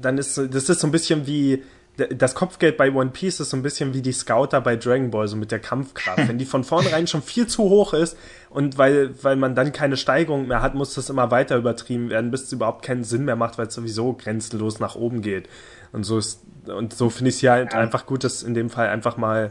[0.00, 1.62] dann ist das ist so ein bisschen wie
[2.08, 5.28] das Kopfgeld bei One Piece ist so ein bisschen wie die Scouter bei Dragon Ball,
[5.28, 6.18] so mit der Kampfkraft.
[6.28, 8.16] Wenn die von vornherein schon viel zu hoch ist
[8.50, 12.30] und weil, weil man dann keine Steigerung mehr hat, muss das immer weiter übertrieben werden,
[12.30, 15.48] bis es überhaupt keinen Sinn mehr macht, weil es sowieso grenzenlos nach oben geht.
[15.92, 17.78] Und so ist, und so finde ich es halt Ja.
[17.80, 19.50] einfach gut, dass in dem Fall einfach mal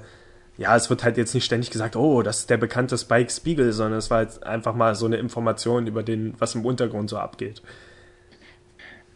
[0.57, 3.71] ja, es wird halt jetzt nicht ständig gesagt, oh, das ist der bekannte Spike Spiegel,
[3.73, 7.17] sondern es war jetzt einfach mal so eine Information über den, was im Untergrund so
[7.17, 7.61] abgeht.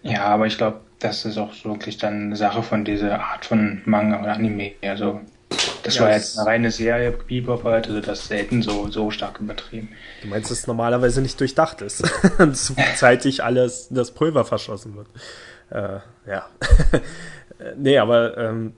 [0.05, 3.81] Ja, aber ich glaube, das ist auch wirklich dann eine Sache von dieser Art von
[3.85, 4.73] Manga oder Anime.
[4.83, 5.19] Also
[5.83, 9.39] das Ja, war jetzt eine reine Serie, Bebop halt, also das selten so, so stark
[9.39, 9.89] übertrieben.
[10.21, 12.03] Du meinst, dass es normalerweise nicht durchdacht ist
[12.39, 15.07] und zeitig alles das Pulver verschossen wird.
[15.71, 16.47] Äh, ja.
[17.77, 18.73] nee, aber ähm,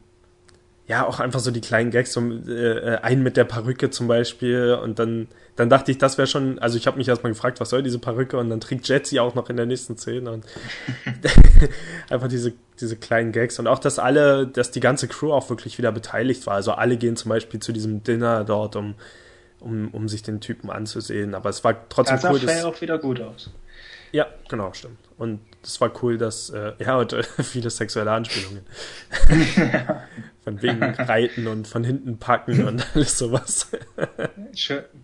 [0.88, 4.80] ja, auch einfach so die kleinen Gags, so äh, einen mit der Perücke zum Beispiel
[4.82, 7.69] und dann, dann dachte ich, das wäre schon, also ich habe mich erstmal gefragt, was
[7.71, 10.45] soll diese Perücke und dann trägt Jet sie auch noch in der nächsten Szene und
[12.10, 15.78] einfach diese, diese kleinen Gags und auch, dass alle, dass die ganze Crew auch wirklich
[15.78, 16.54] wieder beteiligt war.
[16.54, 18.95] Also alle gehen zum Beispiel zu diesem Dinner dort, um,
[19.60, 21.36] um, um sich den Typen anzusehen.
[21.36, 23.52] Aber es war trotzdem Das sah cool, Faye dass, auch wieder gut aus.
[24.13, 25.00] ja, genau, stimmt.
[25.17, 28.65] Und es war cool, dass, äh, ja, und äh, viele sexuelle Anspielungen.
[30.47, 33.67] von wegen Reiten und von hinten packen und alles sowas.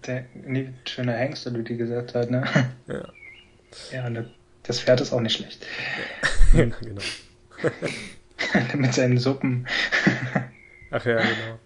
[0.08, 2.45] Der, nee, schöner Hengst, wie die gesagt hat, ne?
[2.88, 3.10] Ja.
[3.91, 5.65] Ja, und das Pferd ist auch nicht schlecht.
[6.53, 7.01] genau.
[8.75, 9.67] Mit seinen Suppen.
[10.91, 11.60] Ach ja, genau.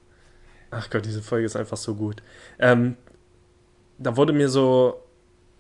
[0.72, 2.24] Ach Gott, diese Folge ist einfach so gut.
[2.58, 2.96] Ähm,
[4.00, 5.04] da wurde mir so,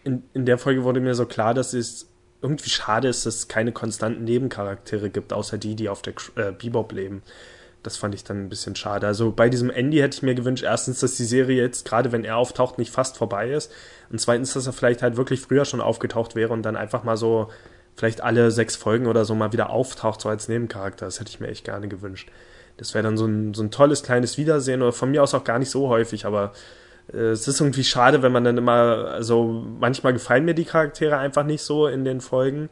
[0.03, 2.07] in, in der Folge wurde mir so klar, dass es
[2.41, 6.51] irgendwie schade ist, dass es keine konstanten Nebencharaktere gibt, außer die, die auf der äh,
[6.51, 7.21] Bebop leben.
[7.87, 9.07] Das fand ich dann ein bisschen schade.
[9.07, 12.25] Also bei diesem Andy hätte ich mir gewünscht, erstens, dass die Serie jetzt, gerade wenn
[12.25, 13.71] er auftaucht, nicht fast vorbei ist.
[14.09, 17.15] Und zweitens, dass er vielleicht halt wirklich früher schon aufgetaucht wäre und dann einfach mal
[17.15, 17.49] so,
[17.95, 21.05] vielleicht alle sechs Folgen oder so mal wieder auftaucht, so als Nebencharakter.
[21.05, 22.29] Das hätte ich mir echt gerne gewünscht.
[22.75, 25.45] Das wäre dann so ein, so ein tolles kleines Wiedersehen oder von mir aus auch
[25.45, 26.51] gar nicht so häufig, aber
[27.11, 31.17] äh, es ist irgendwie schade, wenn man dann immer, also manchmal gefallen mir die Charaktere
[31.17, 32.69] einfach nicht so in den Folgen,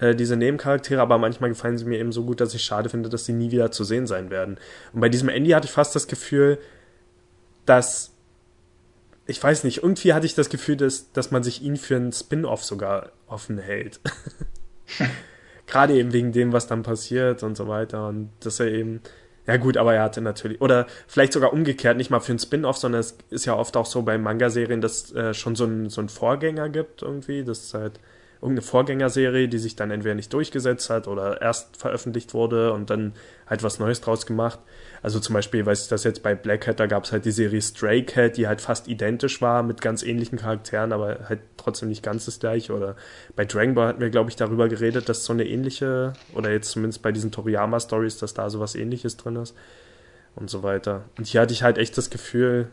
[0.00, 3.08] äh, diese Nebencharaktere, aber manchmal gefallen sie mir eben so gut, dass ich schade finde,
[3.08, 4.58] dass sie nie wieder zu sehen sein werden.
[4.92, 6.58] Und bei diesem Andy hatte ich fast das Gefühl,
[7.66, 8.14] dass
[9.26, 12.12] ich weiß nicht, irgendwie hatte ich das Gefühl, dass, dass man sich ihn für einen
[12.12, 14.00] Spin-off sogar offen hält.
[15.66, 18.08] Gerade eben wegen dem, was dann passiert und so weiter.
[18.08, 19.00] Und dass er eben,
[19.46, 22.76] ja gut, aber er hatte natürlich, oder vielleicht sogar umgekehrt, nicht mal für einen Spin-off,
[22.76, 26.06] sondern es ist ja oft auch so bei Manga-Serien, dass äh, schon so ein, so
[26.06, 27.44] Vorgänger gibt irgendwie.
[27.44, 27.98] Das ist halt
[28.36, 33.14] irgendeine Vorgängerserie, die sich dann entweder nicht durchgesetzt hat oder erst veröffentlicht wurde und dann
[33.46, 34.58] halt was Neues draus gemacht.
[35.02, 37.30] Also zum Beispiel, weiß ich das jetzt bei Black Hat, da gab es halt die
[37.30, 41.88] Serie Stray Cat, die halt fast identisch war mit ganz ähnlichen Charakteren, aber halt trotzdem
[41.88, 42.74] nicht ganz das gleiche.
[42.74, 42.96] Oder
[43.36, 46.70] bei Dragon Ball hatten wir, glaube ich, darüber geredet, dass so eine ähnliche, oder jetzt
[46.70, 49.54] zumindest bei diesen Toriyama-Stories, dass da sowas ähnliches drin ist
[50.36, 51.04] und so weiter.
[51.16, 52.68] Und hier hatte ich halt echt das Gefühl,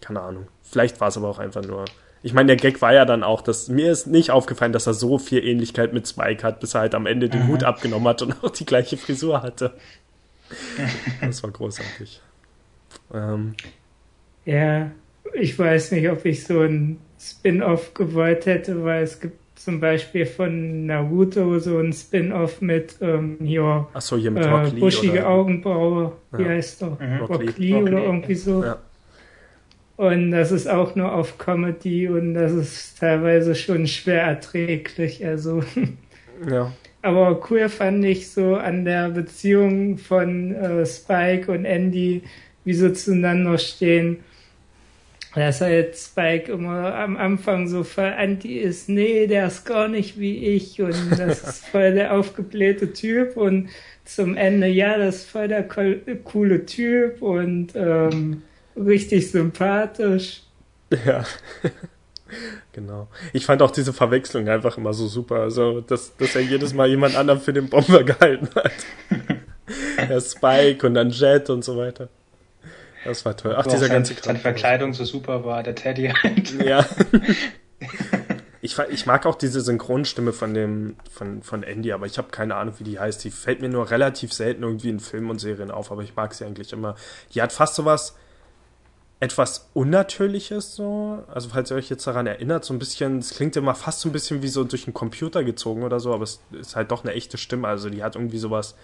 [0.00, 1.84] keine Ahnung, vielleicht war es aber auch einfach nur
[2.24, 4.94] ich meine, der Gag war ja dann auch, dass mir ist nicht aufgefallen, dass er
[4.94, 7.48] so viel Ähnlichkeit mit Spike hat, bis er halt am Ende den Mhm.
[7.48, 9.74] Hut abgenommen hat und auch die gleiche Frisur hatte.
[11.20, 12.20] Das war großartig.
[13.12, 13.54] Ähm,
[14.44, 14.90] Ja,
[15.34, 20.26] ich weiß nicht, ob ich so ein Spin-off gewollt hätte, weil es gibt zum Beispiel
[20.26, 25.28] von Naruto so ein Spin-off mit ähm, hier ach so, hier mit äh, buschige oder,
[25.28, 26.48] Augenbraue, wie Ja.
[26.48, 26.90] heißt er?
[27.00, 27.20] Mhm.
[27.20, 27.74] Rock Rock, Lee.
[27.74, 28.62] Oder irgendwie so.
[28.64, 28.78] Ja.
[29.96, 35.24] Und das ist auch nur auf Comedy und das ist teilweise schon schwer erträglich.
[35.24, 35.62] Also,
[36.50, 36.72] Ja.
[37.02, 42.22] aber cool fand ich so an der Beziehung von äh, Spike und Andy,
[42.64, 44.18] wie sie zueinander stehen.
[45.36, 50.18] Dass halt Spike immer am Anfang so voll anti ist, nee, der ist gar nicht
[50.18, 53.68] wie ich und das ist voll der aufgeblähte Typ und
[54.04, 58.42] zum Ende, ja, das ist voll der cool- coole Typ und ähm,
[58.76, 60.42] richtig sympathisch.
[61.04, 61.24] Ja.
[62.72, 63.08] genau.
[63.32, 65.36] Ich fand auch diese Verwechslung einfach immer so super.
[65.36, 68.72] Also, dass, dass er jedes Mal jemand anderen für den Bomber gehalten hat.
[70.08, 72.08] der Spike und dann Jet und so weiter.
[73.04, 73.54] Das war toll.
[73.56, 76.64] Ach, dieser ganze Seine Verkleidung so super war, der Teddy halt.
[76.64, 76.86] Ja.
[78.62, 82.54] Ich, ich mag auch diese Synchronstimme von dem von, von Andy, aber ich habe keine
[82.54, 83.22] Ahnung, wie die heißt.
[83.22, 86.32] Die fällt mir nur relativ selten irgendwie in Filmen und Serien auf, aber ich mag
[86.32, 86.96] sie eigentlich immer.
[87.34, 88.16] Die hat fast sowas
[89.24, 91.24] etwas Unnatürliches so.
[91.32, 94.08] Also falls ihr euch jetzt daran erinnert, so ein bisschen, es klingt immer fast so
[94.08, 97.04] ein bisschen wie so durch einen Computer gezogen oder so, aber es ist halt doch
[97.04, 97.66] eine echte Stimme.
[97.66, 98.74] Also die hat irgendwie sowas,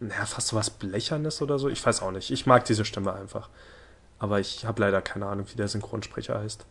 [0.00, 1.68] naja, fast sowas Blechernes oder so.
[1.70, 2.30] Ich weiß auch nicht.
[2.30, 3.48] Ich mag diese Stimme einfach.
[4.18, 6.66] Aber ich habe leider keine Ahnung, wie der Synchronsprecher heißt.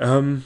[0.00, 0.44] Ähm,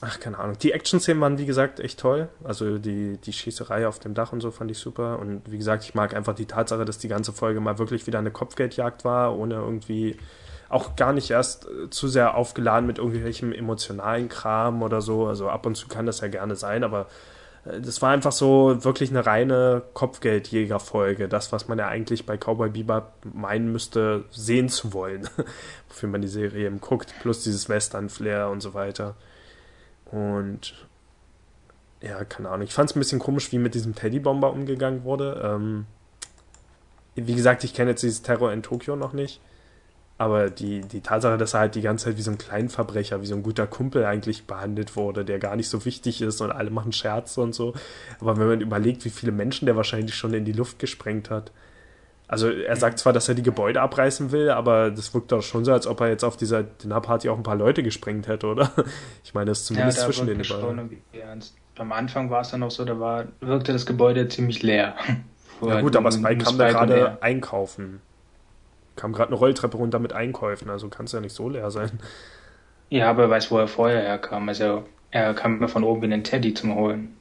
[0.00, 0.56] ach, keine Ahnung.
[0.58, 2.28] Die Action-Szenen waren, wie gesagt, echt toll.
[2.44, 5.18] Also die, die Schießerei auf dem Dach und so fand ich super.
[5.18, 8.18] Und wie gesagt, ich mag einfach die Tatsache, dass die ganze Folge mal wirklich wieder
[8.18, 10.16] eine Kopfgeldjagd war, ohne irgendwie
[10.68, 15.26] auch gar nicht erst äh, zu sehr aufgeladen mit irgendwelchem emotionalen Kram oder so.
[15.26, 17.08] Also ab und zu kann das ja gerne sein, aber
[17.66, 21.28] äh, das war einfach so wirklich eine reine Kopfgeldjägerfolge.
[21.28, 25.28] Das, was man ja eigentlich bei Cowboy Bebop meinen müsste, sehen zu wollen.
[25.88, 27.14] Wofür man die Serie eben guckt.
[27.20, 29.14] Plus dieses Western-Flair und so weiter.
[30.12, 30.74] Und
[32.00, 32.66] ja, keine Ahnung.
[32.66, 35.40] Ich fand es ein bisschen komisch, wie mit diesem Teddybomber umgegangen wurde.
[35.44, 35.86] Ähm,
[37.16, 39.40] wie gesagt, ich kenne jetzt dieses Terror in Tokio noch nicht.
[40.18, 43.26] Aber die, die Tatsache, dass er halt die ganze Zeit wie so ein Kleinverbrecher, wie
[43.26, 46.70] so ein guter Kumpel eigentlich behandelt wurde, der gar nicht so wichtig ist und alle
[46.70, 47.74] machen Scherze und so.
[48.20, 51.50] Aber wenn man überlegt, wie viele Menschen der wahrscheinlich schon in die Luft gesprengt hat.
[52.32, 55.66] Also er sagt zwar, dass er die Gebäude abreißen will, aber das wirkt doch schon
[55.66, 58.70] so, als ob er jetzt auf dieser Dinnerparty auch ein paar Leute gesprengt hätte, oder?
[59.24, 61.00] Ich meine, das ist zumindest ja, zwischen den beiden.
[61.76, 64.94] Am Anfang war es dann noch so, da war, wirkte das Gebäude ziemlich leer.
[65.64, 68.00] Ja gut, aber Spike kam da gerade einkaufen
[68.96, 71.90] kam gerade eine Rolltreppe runter mit Einkäufen, also kann es ja nicht so leer sein.
[72.90, 74.48] Ja, aber er weiß, wo er vorher herkam.
[74.48, 77.16] Also er kam immer von oben in den Teddy zum Holen.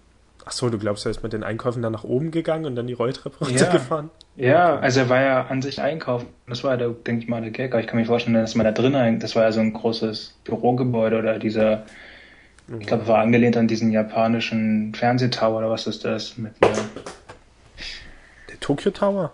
[0.46, 2.88] Ach so, du glaubst, er ist mit den Einkäufen dann nach oben gegangen und dann
[2.88, 4.10] die Rolltreppe runtergefahren?
[4.36, 6.28] Ja, ja also er war ja an sich einkaufen.
[6.48, 7.74] Das war, da denke ich mal, der Gag.
[7.74, 10.40] Aber ich kann mir vorstellen, dass man da drin, das war ja so ein großes
[10.44, 11.86] Bürogebäude oder dieser,
[12.68, 12.82] mhm.
[12.82, 16.38] ich glaube, war angelehnt an diesen japanischen Fernsehtower oder was ist das?
[16.38, 16.74] Mit einer
[18.50, 19.32] der Tokyo Tower?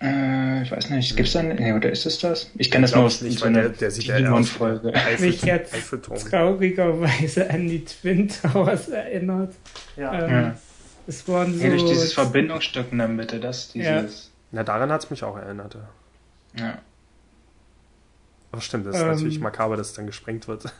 [0.00, 2.50] Äh, ich weiß nicht, gibt's da nee, oder ist es das?
[2.56, 4.92] Ich kenne das nur aus nicht, so einer der, sieht Digimon-Folge.
[5.20, 5.74] Mich jetzt
[6.30, 9.54] traurigerweise an die Twin Towers erinnert.
[9.96, 10.12] Ja.
[10.12, 10.56] Ähm, ja.
[11.06, 11.64] Es waren so...
[11.64, 14.24] Ja, durch dieses Verbindungsstück in der Mitte, das, dieses...
[14.24, 14.30] Ja.
[14.52, 15.78] Na, daran hat's mich auch erinnert.
[16.58, 16.78] Ja.
[18.52, 20.64] Aber stimmt, das ist ähm, natürlich makaber, dass es dann gesprengt wird.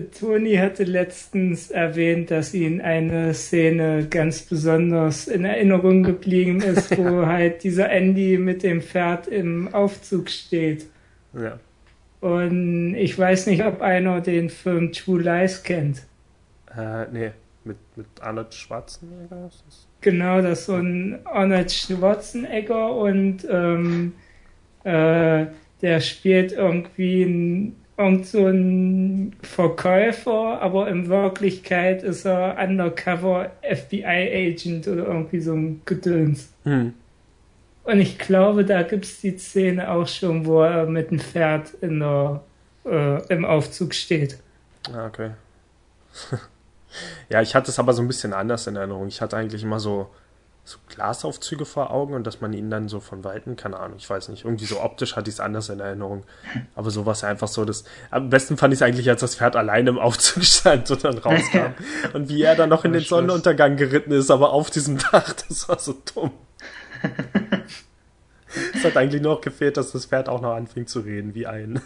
[0.00, 7.26] Toni hatte letztens erwähnt, dass ihm eine Szene ganz besonders in Erinnerung geblieben ist, wo
[7.26, 10.86] halt dieser Andy mit dem Pferd im Aufzug steht.
[11.34, 11.58] Ja.
[12.20, 16.02] Und ich weiß nicht, ob einer den Film True Lies kennt.
[16.76, 17.30] Äh, nee,
[17.64, 19.86] mit, mit Arnold Schwarzenegger ist das?
[20.00, 24.14] Genau, das ist so ein Arnold Schwarzenegger und ähm,
[24.84, 25.46] äh,
[25.82, 34.86] der spielt irgendwie ein irgend so ein Verkäufer, aber in Wirklichkeit ist er undercover FBI-Agent
[34.86, 36.48] oder irgendwie so ein Gedöns.
[36.62, 36.94] Hm.
[37.82, 41.74] Und ich glaube, da gibt es die Szene auch schon, wo er mit dem Pferd
[41.80, 42.42] in der,
[42.84, 44.38] äh, im Aufzug steht.
[44.92, 45.30] Ah, okay.
[47.30, 49.08] ja, ich hatte es aber so ein bisschen anders in Erinnerung.
[49.08, 50.10] Ich hatte eigentlich immer so
[50.68, 54.08] so Glasaufzüge vor Augen und dass man ihn dann so von Weitem, keine Ahnung, ich
[54.08, 56.24] weiß nicht, irgendwie so optisch hatte ich es anders in Erinnerung.
[56.74, 59.36] Aber so war es einfach so, dass, am besten fand ich es eigentlich, als das
[59.36, 61.74] Pferd alleine im Aufzug stand und dann rauskam.
[62.12, 65.68] und wie er dann noch in den Sonnenuntergang geritten ist, aber auf diesem Dach, das
[65.68, 66.32] war so dumm.
[68.74, 71.46] es hat eigentlich nur noch gefehlt, dass das Pferd auch noch anfing zu reden, wie
[71.46, 71.80] ein.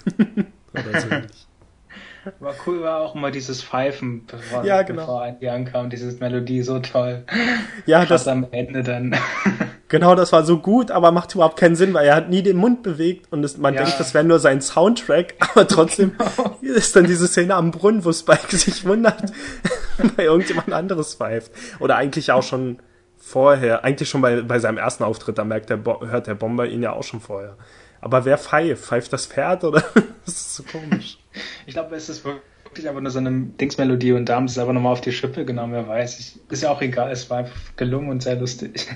[0.73, 1.47] Oder so ähnlich.
[2.41, 5.03] War cool, war auch immer dieses Pfeifen, bevor, ja, genau.
[5.03, 7.25] bevor Andy ankam, dieses Melodie so toll.
[7.87, 9.17] Ja, das am Ende dann.
[9.89, 12.57] Genau, das war so gut, aber macht überhaupt keinen Sinn, weil er hat nie den
[12.57, 13.83] Mund bewegt und es, man ja.
[13.83, 16.57] denkt, das wäre nur sein Soundtrack, aber trotzdem genau.
[16.63, 19.31] ist dann diese Szene am Brunnen, wo Spike sich wundert,
[20.17, 21.53] weil irgendjemand anderes pfeift.
[21.79, 22.79] Oder eigentlich auch schon
[23.19, 26.83] vorher, eigentlich schon bei, bei seinem ersten Auftritt, da merkt der hört der Bomber ihn
[26.83, 27.59] ja auch schon vorher.
[28.01, 28.87] Aber wer pfeift?
[28.87, 29.85] Pfeift das Pferd oder?
[30.25, 31.19] das ist so komisch.
[31.67, 34.59] Ich glaube, es ist wirklich einfach nur so eine Dingsmelodie und da haben sie es
[34.59, 36.19] aber nochmal auf die Schippe genommen, wer weiß.
[36.21, 38.87] Ich, ist ja auch egal, es war einfach gelungen und sehr lustig.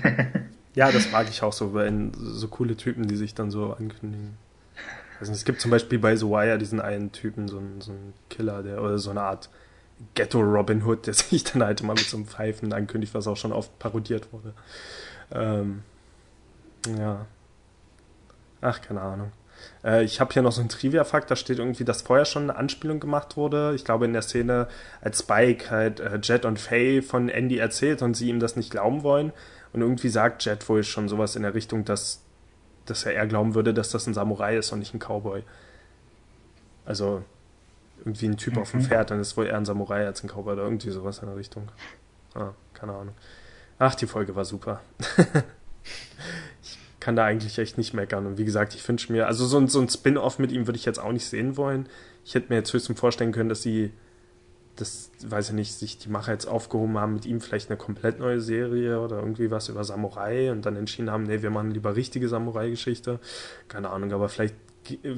[0.75, 4.37] ja, das mag ich auch so, wenn so coole Typen, die sich dann so ankündigen.
[5.19, 8.13] Also es gibt zum Beispiel bei The Wire diesen einen Typen, so einen, so einen
[8.29, 9.49] Killer, der, oder so eine Art
[10.13, 13.37] Ghetto Robin Hood, der sich dann halt immer mit so einem Pfeifen ankündigt, was auch
[13.37, 14.53] schon oft parodiert wurde.
[15.31, 15.83] Ähm,
[16.97, 17.25] ja.
[18.61, 19.31] Ach, keine Ahnung.
[19.83, 22.55] Äh, ich habe hier noch so einen Trivia-Fakt, da steht irgendwie, dass vorher schon eine
[22.55, 23.73] Anspielung gemacht wurde.
[23.75, 24.67] Ich glaube in der Szene,
[25.01, 28.71] als Spike halt äh, Jet und Faye von Andy erzählt und sie ihm das nicht
[28.71, 29.31] glauben wollen.
[29.73, 32.21] Und irgendwie sagt Jet wohl schon sowas in der Richtung, dass,
[32.85, 35.43] dass er eher glauben würde, dass das ein Samurai ist und nicht ein Cowboy.
[36.85, 37.23] Also
[37.99, 38.61] irgendwie ein Typ mhm.
[38.61, 38.85] auf dem mhm.
[38.85, 41.35] Pferd, dann ist wohl eher ein Samurai als ein Cowboy oder irgendwie sowas in der
[41.35, 41.67] Richtung.
[42.33, 43.13] Ah, keine Ahnung.
[43.79, 44.81] Ach, die Folge war super.
[47.07, 48.25] kann da eigentlich echt nicht meckern.
[48.25, 50.75] Und wie gesagt, ich wünsche mir, also so ein, so ein Spin-off mit ihm würde
[50.75, 51.87] ich jetzt auch nicht sehen wollen.
[52.25, 53.93] Ich hätte mir jetzt höchstens vorstellen können, dass sie,
[54.75, 58.19] das weiß ich nicht, sich die Macher jetzt aufgehoben haben, mit ihm vielleicht eine komplett
[58.19, 61.95] neue Serie oder irgendwie was über Samurai und dann entschieden haben, nee, wir machen lieber
[61.95, 63.21] richtige Samurai-Geschichte.
[63.69, 64.55] Keine Ahnung, aber vielleicht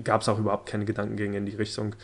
[0.03, 1.95] gab es auch überhaupt keine Gedankengänge in die Richtung.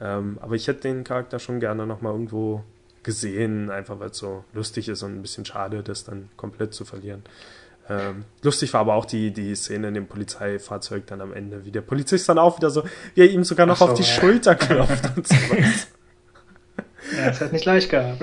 [0.00, 2.64] Ähm, aber ich hätte den Charakter schon gerne nochmal irgendwo
[3.02, 6.86] gesehen, einfach weil es so lustig ist und ein bisschen schade, das dann komplett zu
[6.86, 7.22] verlieren.
[7.88, 11.70] Ähm, lustig war aber auch die, die Szene in dem Polizeifahrzeug dann am Ende, wie
[11.70, 14.08] der Polizist dann auch wieder so, wie er ihm sogar noch so, auf die ja.
[14.08, 15.88] Schulter klopft und sowas.
[17.18, 18.22] Ja, das hat nicht leicht gehabt.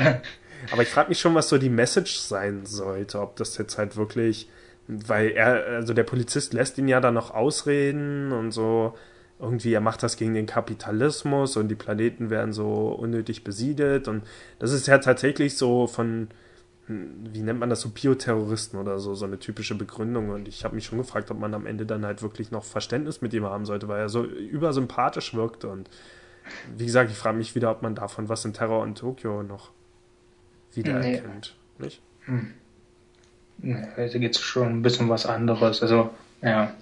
[0.71, 3.95] Aber ich frage mich schon, was so die Message sein sollte, ob das jetzt halt
[3.95, 4.49] wirklich,
[4.87, 8.97] weil er, also der Polizist lässt ihn ja dann noch ausreden und so,
[9.39, 14.23] irgendwie, er macht das gegen den Kapitalismus und die Planeten werden so unnötig besiedelt und
[14.59, 16.29] das ist ja tatsächlich so von,
[17.33, 20.75] wie nennt man das, so Bioterroristen oder so, so eine typische Begründung und ich habe
[20.75, 23.65] mich schon gefragt, ob man am Ende dann halt wirklich noch Verständnis mit ihm haben
[23.65, 25.89] sollte, weil er so übersympathisch wirkte und
[26.75, 29.71] wie gesagt, ich frage mich wieder, ob man davon was in Terror in Tokio noch
[30.73, 31.85] wiedererkennt, nee.
[31.85, 32.01] nicht?
[32.25, 32.53] Hm.
[33.59, 36.09] Nee, da geht es schon ein bisschen was anderes, also,
[36.41, 36.73] ja.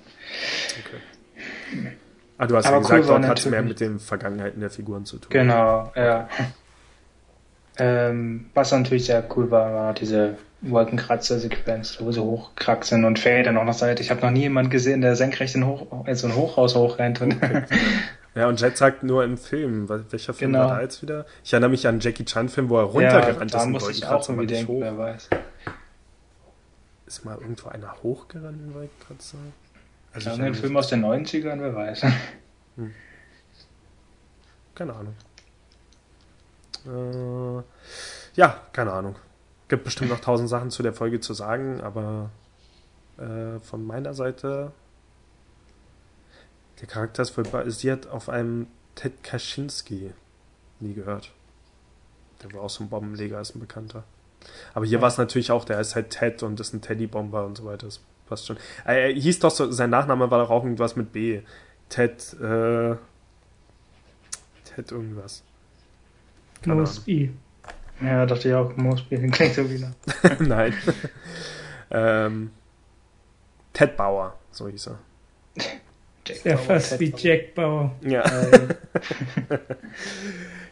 [0.79, 1.97] Okay.
[2.37, 4.69] Ah, du hast Aber ja gesagt, cool dort hat es mehr mit den Vergangenheiten der
[4.69, 5.29] Figuren zu tun.
[5.29, 6.29] Genau, ja.
[7.79, 13.57] Ähm, was natürlich sehr cool war, war diese Wolkenkratzer-Sequenz, wo sie hochkraxeln und Faye dann
[13.57, 16.35] auch noch sagt, ich habe noch nie jemanden gesehen, der senkrecht in Hoch, also ein
[16.35, 17.21] Hochhaus hochrennt.
[17.21, 17.63] Und okay.
[18.35, 19.87] ja, und Jet sagt nur im Film.
[19.87, 20.65] Welcher Film genau.
[20.65, 21.25] war da jetzt wieder?
[21.43, 23.53] Ich erinnere mich an einen Jackie Chan-Film, wo er runtergerannt ja, ist.
[23.53, 24.81] Da muss ich auch irgendwie denken, hoch.
[24.81, 25.29] wer weiß.
[27.07, 29.37] Ist mal irgendwo einer hochgerannt in Wolkenkratzer?
[30.11, 32.03] Also ja, ein Film aus den 90ern, wer weiß.
[32.75, 32.93] Hm.
[34.75, 35.15] Keine Ahnung.
[36.89, 37.63] Äh,
[38.35, 39.15] ja, keine Ahnung.
[39.67, 42.31] Gibt bestimmt noch tausend Sachen zu der Folge zu sagen, aber
[43.17, 44.71] äh, von meiner Seite
[46.79, 50.11] der Charakter ist voll basiert auf einem Ted Kaczynski.
[50.79, 51.31] Nie gehört.
[52.41, 54.03] Der war auch so ein Bombenleger, ist ein Bekannter.
[54.73, 55.01] Aber hier ja.
[55.01, 57.87] war es natürlich auch, der ist halt Ted und ist ein Teddybomber und so weiter.
[57.87, 58.57] Das passt schon.
[58.85, 61.41] Er, er hieß doch so, sein Nachname war doch auch irgendwas mit B.
[61.89, 62.95] Ted, äh,
[64.63, 65.43] Ted irgendwas.
[66.65, 67.31] Mosby.
[68.01, 69.91] Ja, dachte ich auch, Mosby, klingt so wieder.
[70.39, 70.73] Nein.
[71.91, 72.51] ähm,
[73.73, 74.99] Ted Bauer, so hieß er.
[76.25, 77.91] Jack Sehr fast Ted wie Jack Bauer.
[78.01, 78.23] Ja.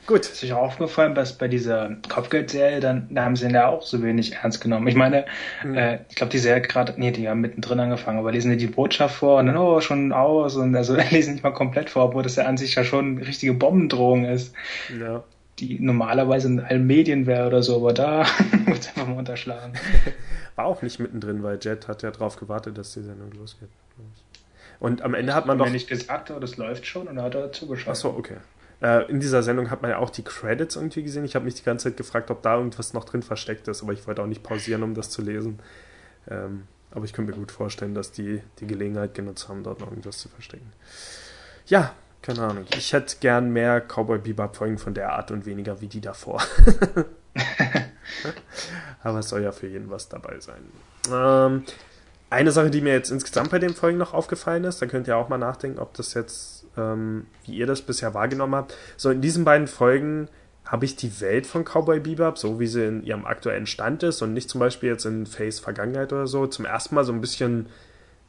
[0.07, 0.21] Gut.
[0.21, 3.81] Ist euch auch aufgefallen, dass bei dieser Kopfgeldserie, dann, da haben sie ihn ja auch
[3.81, 4.87] so wenig ernst genommen.
[4.87, 5.25] Ich meine,
[5.65, 5.75] mhm.
[5.75, 8.67] äh, ich glaube, die Serie gerade, nee, die haben mittendrin angefangen, aber lesen die die
[8.67, 12.23] Botschaft vor und dann, oh, schon aus und also lesen nicht mal komplett vor, obwohl
[12.23, 14.55] das ja an sich ja schon eine richtige Bombendrohung ist.
[14.97, 15.23] Ja.
[15.59, 18.25] Die normalerweise in allen Medien wäre oder so, aber da
[18.65, 19.73] wird es einfach mal unterschlagen.
[20.55, 23.69] War auch nicht mittendrin, weil Jet hat ja drauf gewartet, dass die Sendung losgeht.
[24.79, 25.65] Und am Ende hat man doch.
[25.65, 27.91] Mir nicht gesagt, aber das läuft schon und da hat er zugeschaut.
[27.91, 28.37] Achso, okay.
[28.81, 31.25] Äh, in dieser Sendung hat man ja auch die Credits irgendwie gesehen.
[31.25, 33.93] Ich habe mich die ganze Zeit gefragt, ob da irgendwas noch drin versteckt ist, aber
[33.93, 35.59] ich wollte auch nicht pausieren, um das zu lesen.
[36.29, 39.89] Ähm, aber ich könnte mir gut vorstellen, dass die die Gelegenheit genutzt haben, dort noch
[39.89, 40.71] irgendwas zu verstecken.
[41.65, 42.65] Ja, keine Ahnung.
[42.75, 46.41] Ich hätte gern mehr Cowboy Bebop Folgen von der Art und weniger wie die davor.
[49.03, 50.61] aber es soll ja für jeden was dabei sein.
[51.11, 51.63] Ähm,
[52.29, 55.17] eine Sache, die mir jetzt insgesamt bei den Folgen noch aufgefallen ist, da könnt ihr
[55.17, 58.75] auch mal nachdenken, ob das jetzt, ähm, wie ihr das bisher wahrgenommen habt.
[58.97, 60.27] So, in diesen beiden Folgen
[60.65, 64.21] habe ich die Welt von Cowboy Bebop, so wie sie in ihrem aktuellen Stand ist
[64.21, 67.21] und nicht zum Beispiel jetzt in Face Vergangenheit oder so, zum ersten Mal so ein
[67.21, 67.67] bisschen,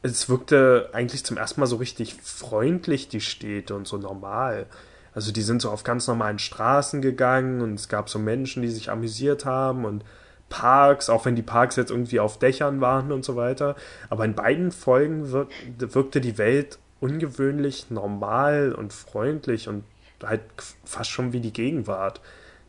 [0.01, 4.65] es wirkte eigentlich zum ersten Mal so richtig freundlich, die Städte und so normal.
[5.13, 8.69] Also die sind so auf ganz normalen Straßen gegangen und es gab so Menschen, die
[8.69, 10.03] sich amüsiert haben und
[10.47, 13.75] Parks, auch wenn die Parks jetzt irgendwie auf Dächern waren und so weiter.
[14.09, 19.83] Aber in beiden Folgen wirk wirkte die Welt ungewöhnlich normal und freundlich und
[20.23, 20.41] halt
[20.83, 22.21] fast schon wie die Gegenwart.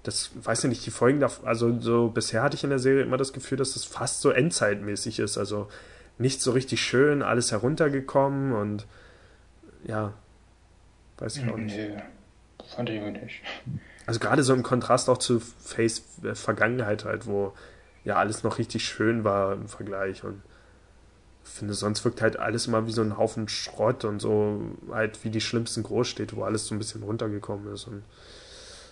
[0.03, 3.17] Das weiß ich nicht, die Folgen, also so bisher hatte ich in der Serie immer
[3.17, 5.37] das Gefühl, dass das fast so endzeitmäßig ist.
[5.37, 5.69] Also
[6.21, 8.87] nicht so richtig schön, alles heruntergekommen und
[9.85, 10.13] ja,
[11.19, 11.77] weiß ich auch nicht.
[11.77, 12.03] Nee,
[12.77, 13.43] fand ich auch nicht.
[14.07, 17.55] Also gerade so im Kontrast auch zu Face äh, Vergangenheit halt, wo
[18.05, 20.43] ja alles noch richtig schön war im Vergleich und
[21.43, 25.31] finde, sonst wirkt halt alles immer wie so ein Haufen Schrott und so halt wie
[25.31, 27.87] die schlimmsten Großstädte, wo alles so ein bisschen runtergekommen ist.
[27.87, 28.03] Und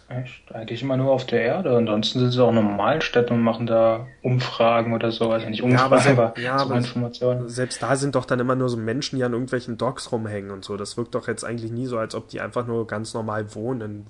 [0.09, 0.51] Echt?
[0.53, 1.77] Eigentlich immer nur auf der Erde.
[1.77, 5.31] Ansonsten sind sie auch in normalen Städten und machen da Umfragen oder so.
[5.31, 7.49] Also nicht Umfragen, aber, se- aber, ja, so aber Informationen.
[7.51, 10.65] selbst da sind doch dann immer nur so Menschen, die an irgendwelchen Docks rumhängen und
[10.65, 10.79] so.
[10.79, 14.07] Das wirkt doch jetzt eigentlich nie so, als ob die einfach nur ganz normal wohnen.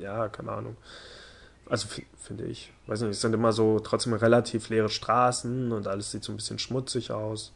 [0.00, 0.76] Ja, keine Ahnung.
[1.68, 1.86] Also
[2.18, 2.72] finde ich.
[2.88, 6.36] Weiß nicht, es sind immer so trotzdem relativ leere Straßen und alles sieht so ein
[6.36, 7.52] bisschen schmutzig aus.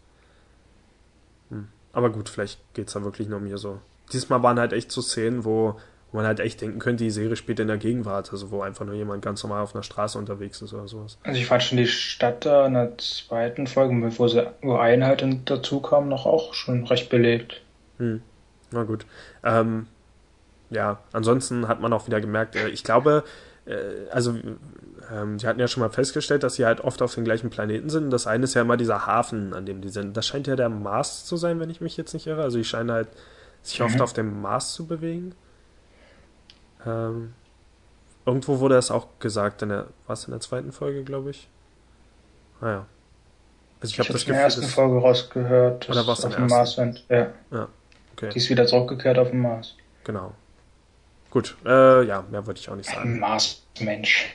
[1.50, 1.66] Hm.
[1.92, 3.80] Aber gut, vielleicht geht's da wirklich nur um hier so.
[4.12, 5.74] Diesmal waren halt echt so Szenen, wo,
[6.14, 8.84] wo man halt echt denken könnte, die Serie spielt in der Gegenwart, also wo einfach
[8.86, 11.18] nur jemand ganz normal auf einer Straße unterwegs ist oder sowas.
[11.24, 15.26] Also ich fand schon die Stadt da in der zweiten Folge, bevor sie wo Einheit
[15.46, 17.62] dazu kam, noch auch schon recht belebt.
[17.98, 18.22] Hm.
[18.70, 19.06] Na gut.
[19.42, 19.88] Ähm,
[20.70, 23.24] ja, ansonsten hat man auch wieder gemerkt, äh, ich glaube,
[23.66, 23.74] äh,
[24.12, 24.36] also
[25.12, 27.90] ähm, sie hatten ja schon mal festgestellt, dass sie halt oft auf den gleichen Planeten
[27.90, 28.10] sind.
[28.10, 30.16] Das eine ist ja immer dieser Hafen, an dem die sind.
[30.16, 32.42] Das scheint ja der Mars zu sein, wenn ich mich jetzt nicht irre.
[32.42, 33.08] Also die scheinen halt
[33.62, 34.00] sich oft Mhm.
[34.00, 35.34] auf dem Mars zu bewegen.
[36.86, 37.34] Ähm,
[38.26, 41.48] irgendwo wurde das auch gesagt, in der, was in der zweiten Folge, glaube ich.
[42.60, 42.86] Naja.
[43.80, 46.36] Also ich Ich habe das in der ersten Folge rausgehört, Oder dass sie in auf
[46.36, 47.04] dem Mars sind.
[47.08, 47.32] Ja,
[48.12, 49.74] okay, die ist wieder zurückgekehrt auf den Mars.
[50.04, 50.32] genau.
[51.30, 53.18] Gut, äh, ja, mehr wollte ich auch nicht sagen.
[53.18, 54.32] Mars-Mensch.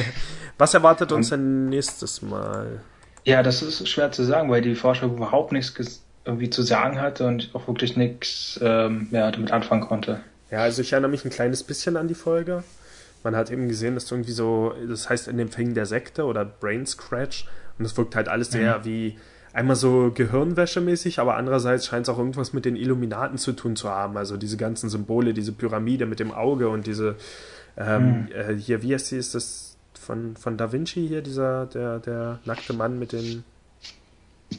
[0.58, 2.80] Was erwartet uns denn nächstes Mal?
[3.24, 7.26] Ja, das ist schwer zu sagen, weil die Vorschau überhaupt nichts irgendwie zu sagen hatte
[7.26, 10.22] und ich auch wirklich nichts ähm, ja, damit anfangen konnte.
[10.50, 12.64] Ja, also ich erinnere mich ein kleines bisschen an die Folge.
[13.22, 16.44] Man hat eben gesehen, dass irgendwie so, das heißt in dem Fängen der Sekte oder
[16.44, 17.46] Brain Scratch
[17.78, 19.16] und es wirkt halt alles sehr wie
[19.52, 23.90] einmal so Gehirnwäsche-mäßig, aber andererseits scheint es auch irgendwas mit den Illuminaten zu tun zu
[23.90, 24.16] haben.
[24.16, 27.16] Also diese ganzen Symbole, diese Pyramide mit dem Auge und diese,
[27.76, 31.98] ähm, äh, hier, wie heißt sie, ist das von, von Da Vinci hier, dieser, der,
[31.98, 33.44] der nackte Mann mit den,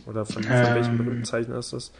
[0.06, 0.76] oder von, von Ähm.
[0.76, 1.92] welchem berühmten Zeichner ist das?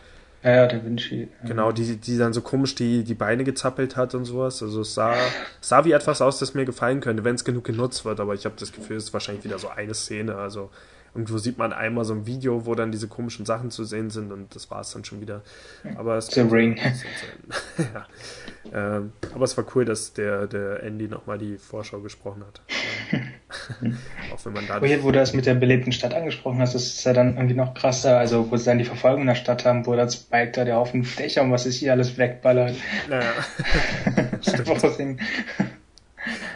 [0.44, 1.28] Ja, ja, Da Vinci.
[1.46, 4.64] Genau, die, die dann so komisch die, die Beine gezappelt hat und sowas.
[4.64, 5.14] Also es sah,
[5.62, 8.34] es sah wie etwas aus, das mir gefallen könnte, wenn es genug genutzt wird, aber
[8.34, 10.36] ich habe das Gefühl, es ist wahrscheinlich wieder so eine Szene.
[10.36, 10.72] Also
[11.14, 14.32] irgendwo sieht man einmal so ein Video, wo dann diese komischen Sachen zu sehen sind
[14.32, 15.42] und das war es dann schon wieder.
[15.96, 16.78] Aber es The Ring.
[17.78, 18.08] ja.
[18.74, 22.62] ähm, aber es war cool, dass der, der Andy nochmal die Vorschau gesprochen hat.
[23.82, 23.98] Ähm,
[24.34, 26.84] Auch wenn man da hier, wo du das mit der belebten Stadt angesprochen hast, das
[26.84, 28.18] ist ja dann irgendwie noch krasser.
[28.18, 30.76] Also, wo sie dann die Verfolgung in der Stadt haben, wo das Bike da der
[30.78, 32.76] Haufen Dächer und was ist hier alles wegballert.
[33.10, 33.32] naja.
[34.98, 35.20] Den-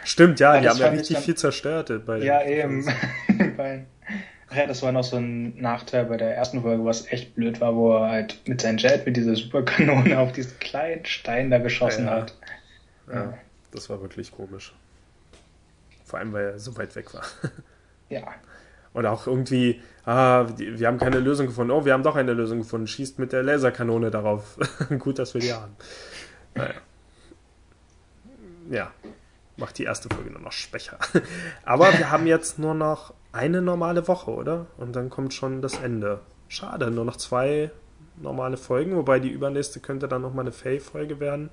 [0.04, 1.90] Stimmt, ja, Ja, die haben ja richtig dann- viel zerstört.
[2.06, 2.86] Bei ja, eben.
[4.54, 7.74] Ja, das war noch so ein Nachteil bei der ersten Folge, was echt blöd war,
[7.74, 12.06] wo er halt mit seinem Jet mit dieser Superkanone auf diesen kleinen Stein da geschossen
[12.06, 12.12] Ja.
[12.12, 12.34] hat.
[13.12, 13.34] Ja,
[13.72, 14.72] das war wirklich komisch.
[16.06, 17.22] Vor allem, weil er so weit weg war.
[18.08, 18.22] Ja.
[18.92, 21.72] Und auch irgendwie, ah, wir haben keine Lösung gefunden.
[21.72, 22.86] Oh, wir haben doch eine Lösung gefunden.
[22.86, 24.56] Schießt mit der Laserkanone darauf.
[25.00, 25.76] Gut, dass wir die haben.
[26.54, 26.74] Naja.
[28.70, 28.92] Ja,
[29.56, 30.98] macht die erste Folge nur noch schwächer.
[31.64, 34.66] Aber wir haben jetzt nur noch eine normale Woche, oder?
[34.76, 36.20] Und dann kommt schon das Ende.
[36.46, 37.72] Schade, nur noch zwei
[38.22, 41.50] normale Folgen, wobei die übernächste könnte dann nochmal eine Faye-Folge werden.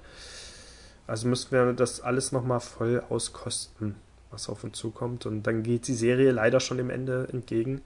[1.08, 3.96] Also müssten wir das alles nochmal voll auskosten,
[4.34, 5.26] was auf uns zukommt.
[5.26, 7.82] Und dann geht die Serie leider schon dem Ende entgegen.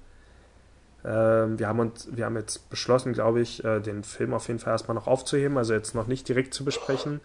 [1.06, 4.60] Ähm, wir, haben uns, wir haben jetzt beschlossen, glaube ich, äh, den Film auf jeden
[4.60, 7.22] Fall erstmal noch aufzuheben, also jetzt noch nicht direkt zu besprechen.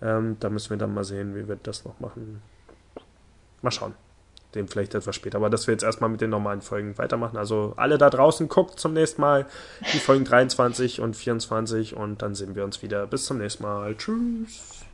[0.00, 2.42] Ähm, da müssen wir dann mal sehen, wie wir das noch machen.
[3.62, 3.94] Mal schauen.
[4.54, 5.36] Den vielleicht etwas später.
[5.36, 7.36] Aber dass wir jetzt erstmal mit den normalen Folgen weitermachen.
[7.36, 9.46] Also alle da draußen guckt zum nächsten Mal
[9.92, 13.06] die Folgen 23 und 24 und dann sehen wir uns wieder.
[13.06, 13.94] Bis zum nächsten Mal.
[13.96, 14.87] Tschüss.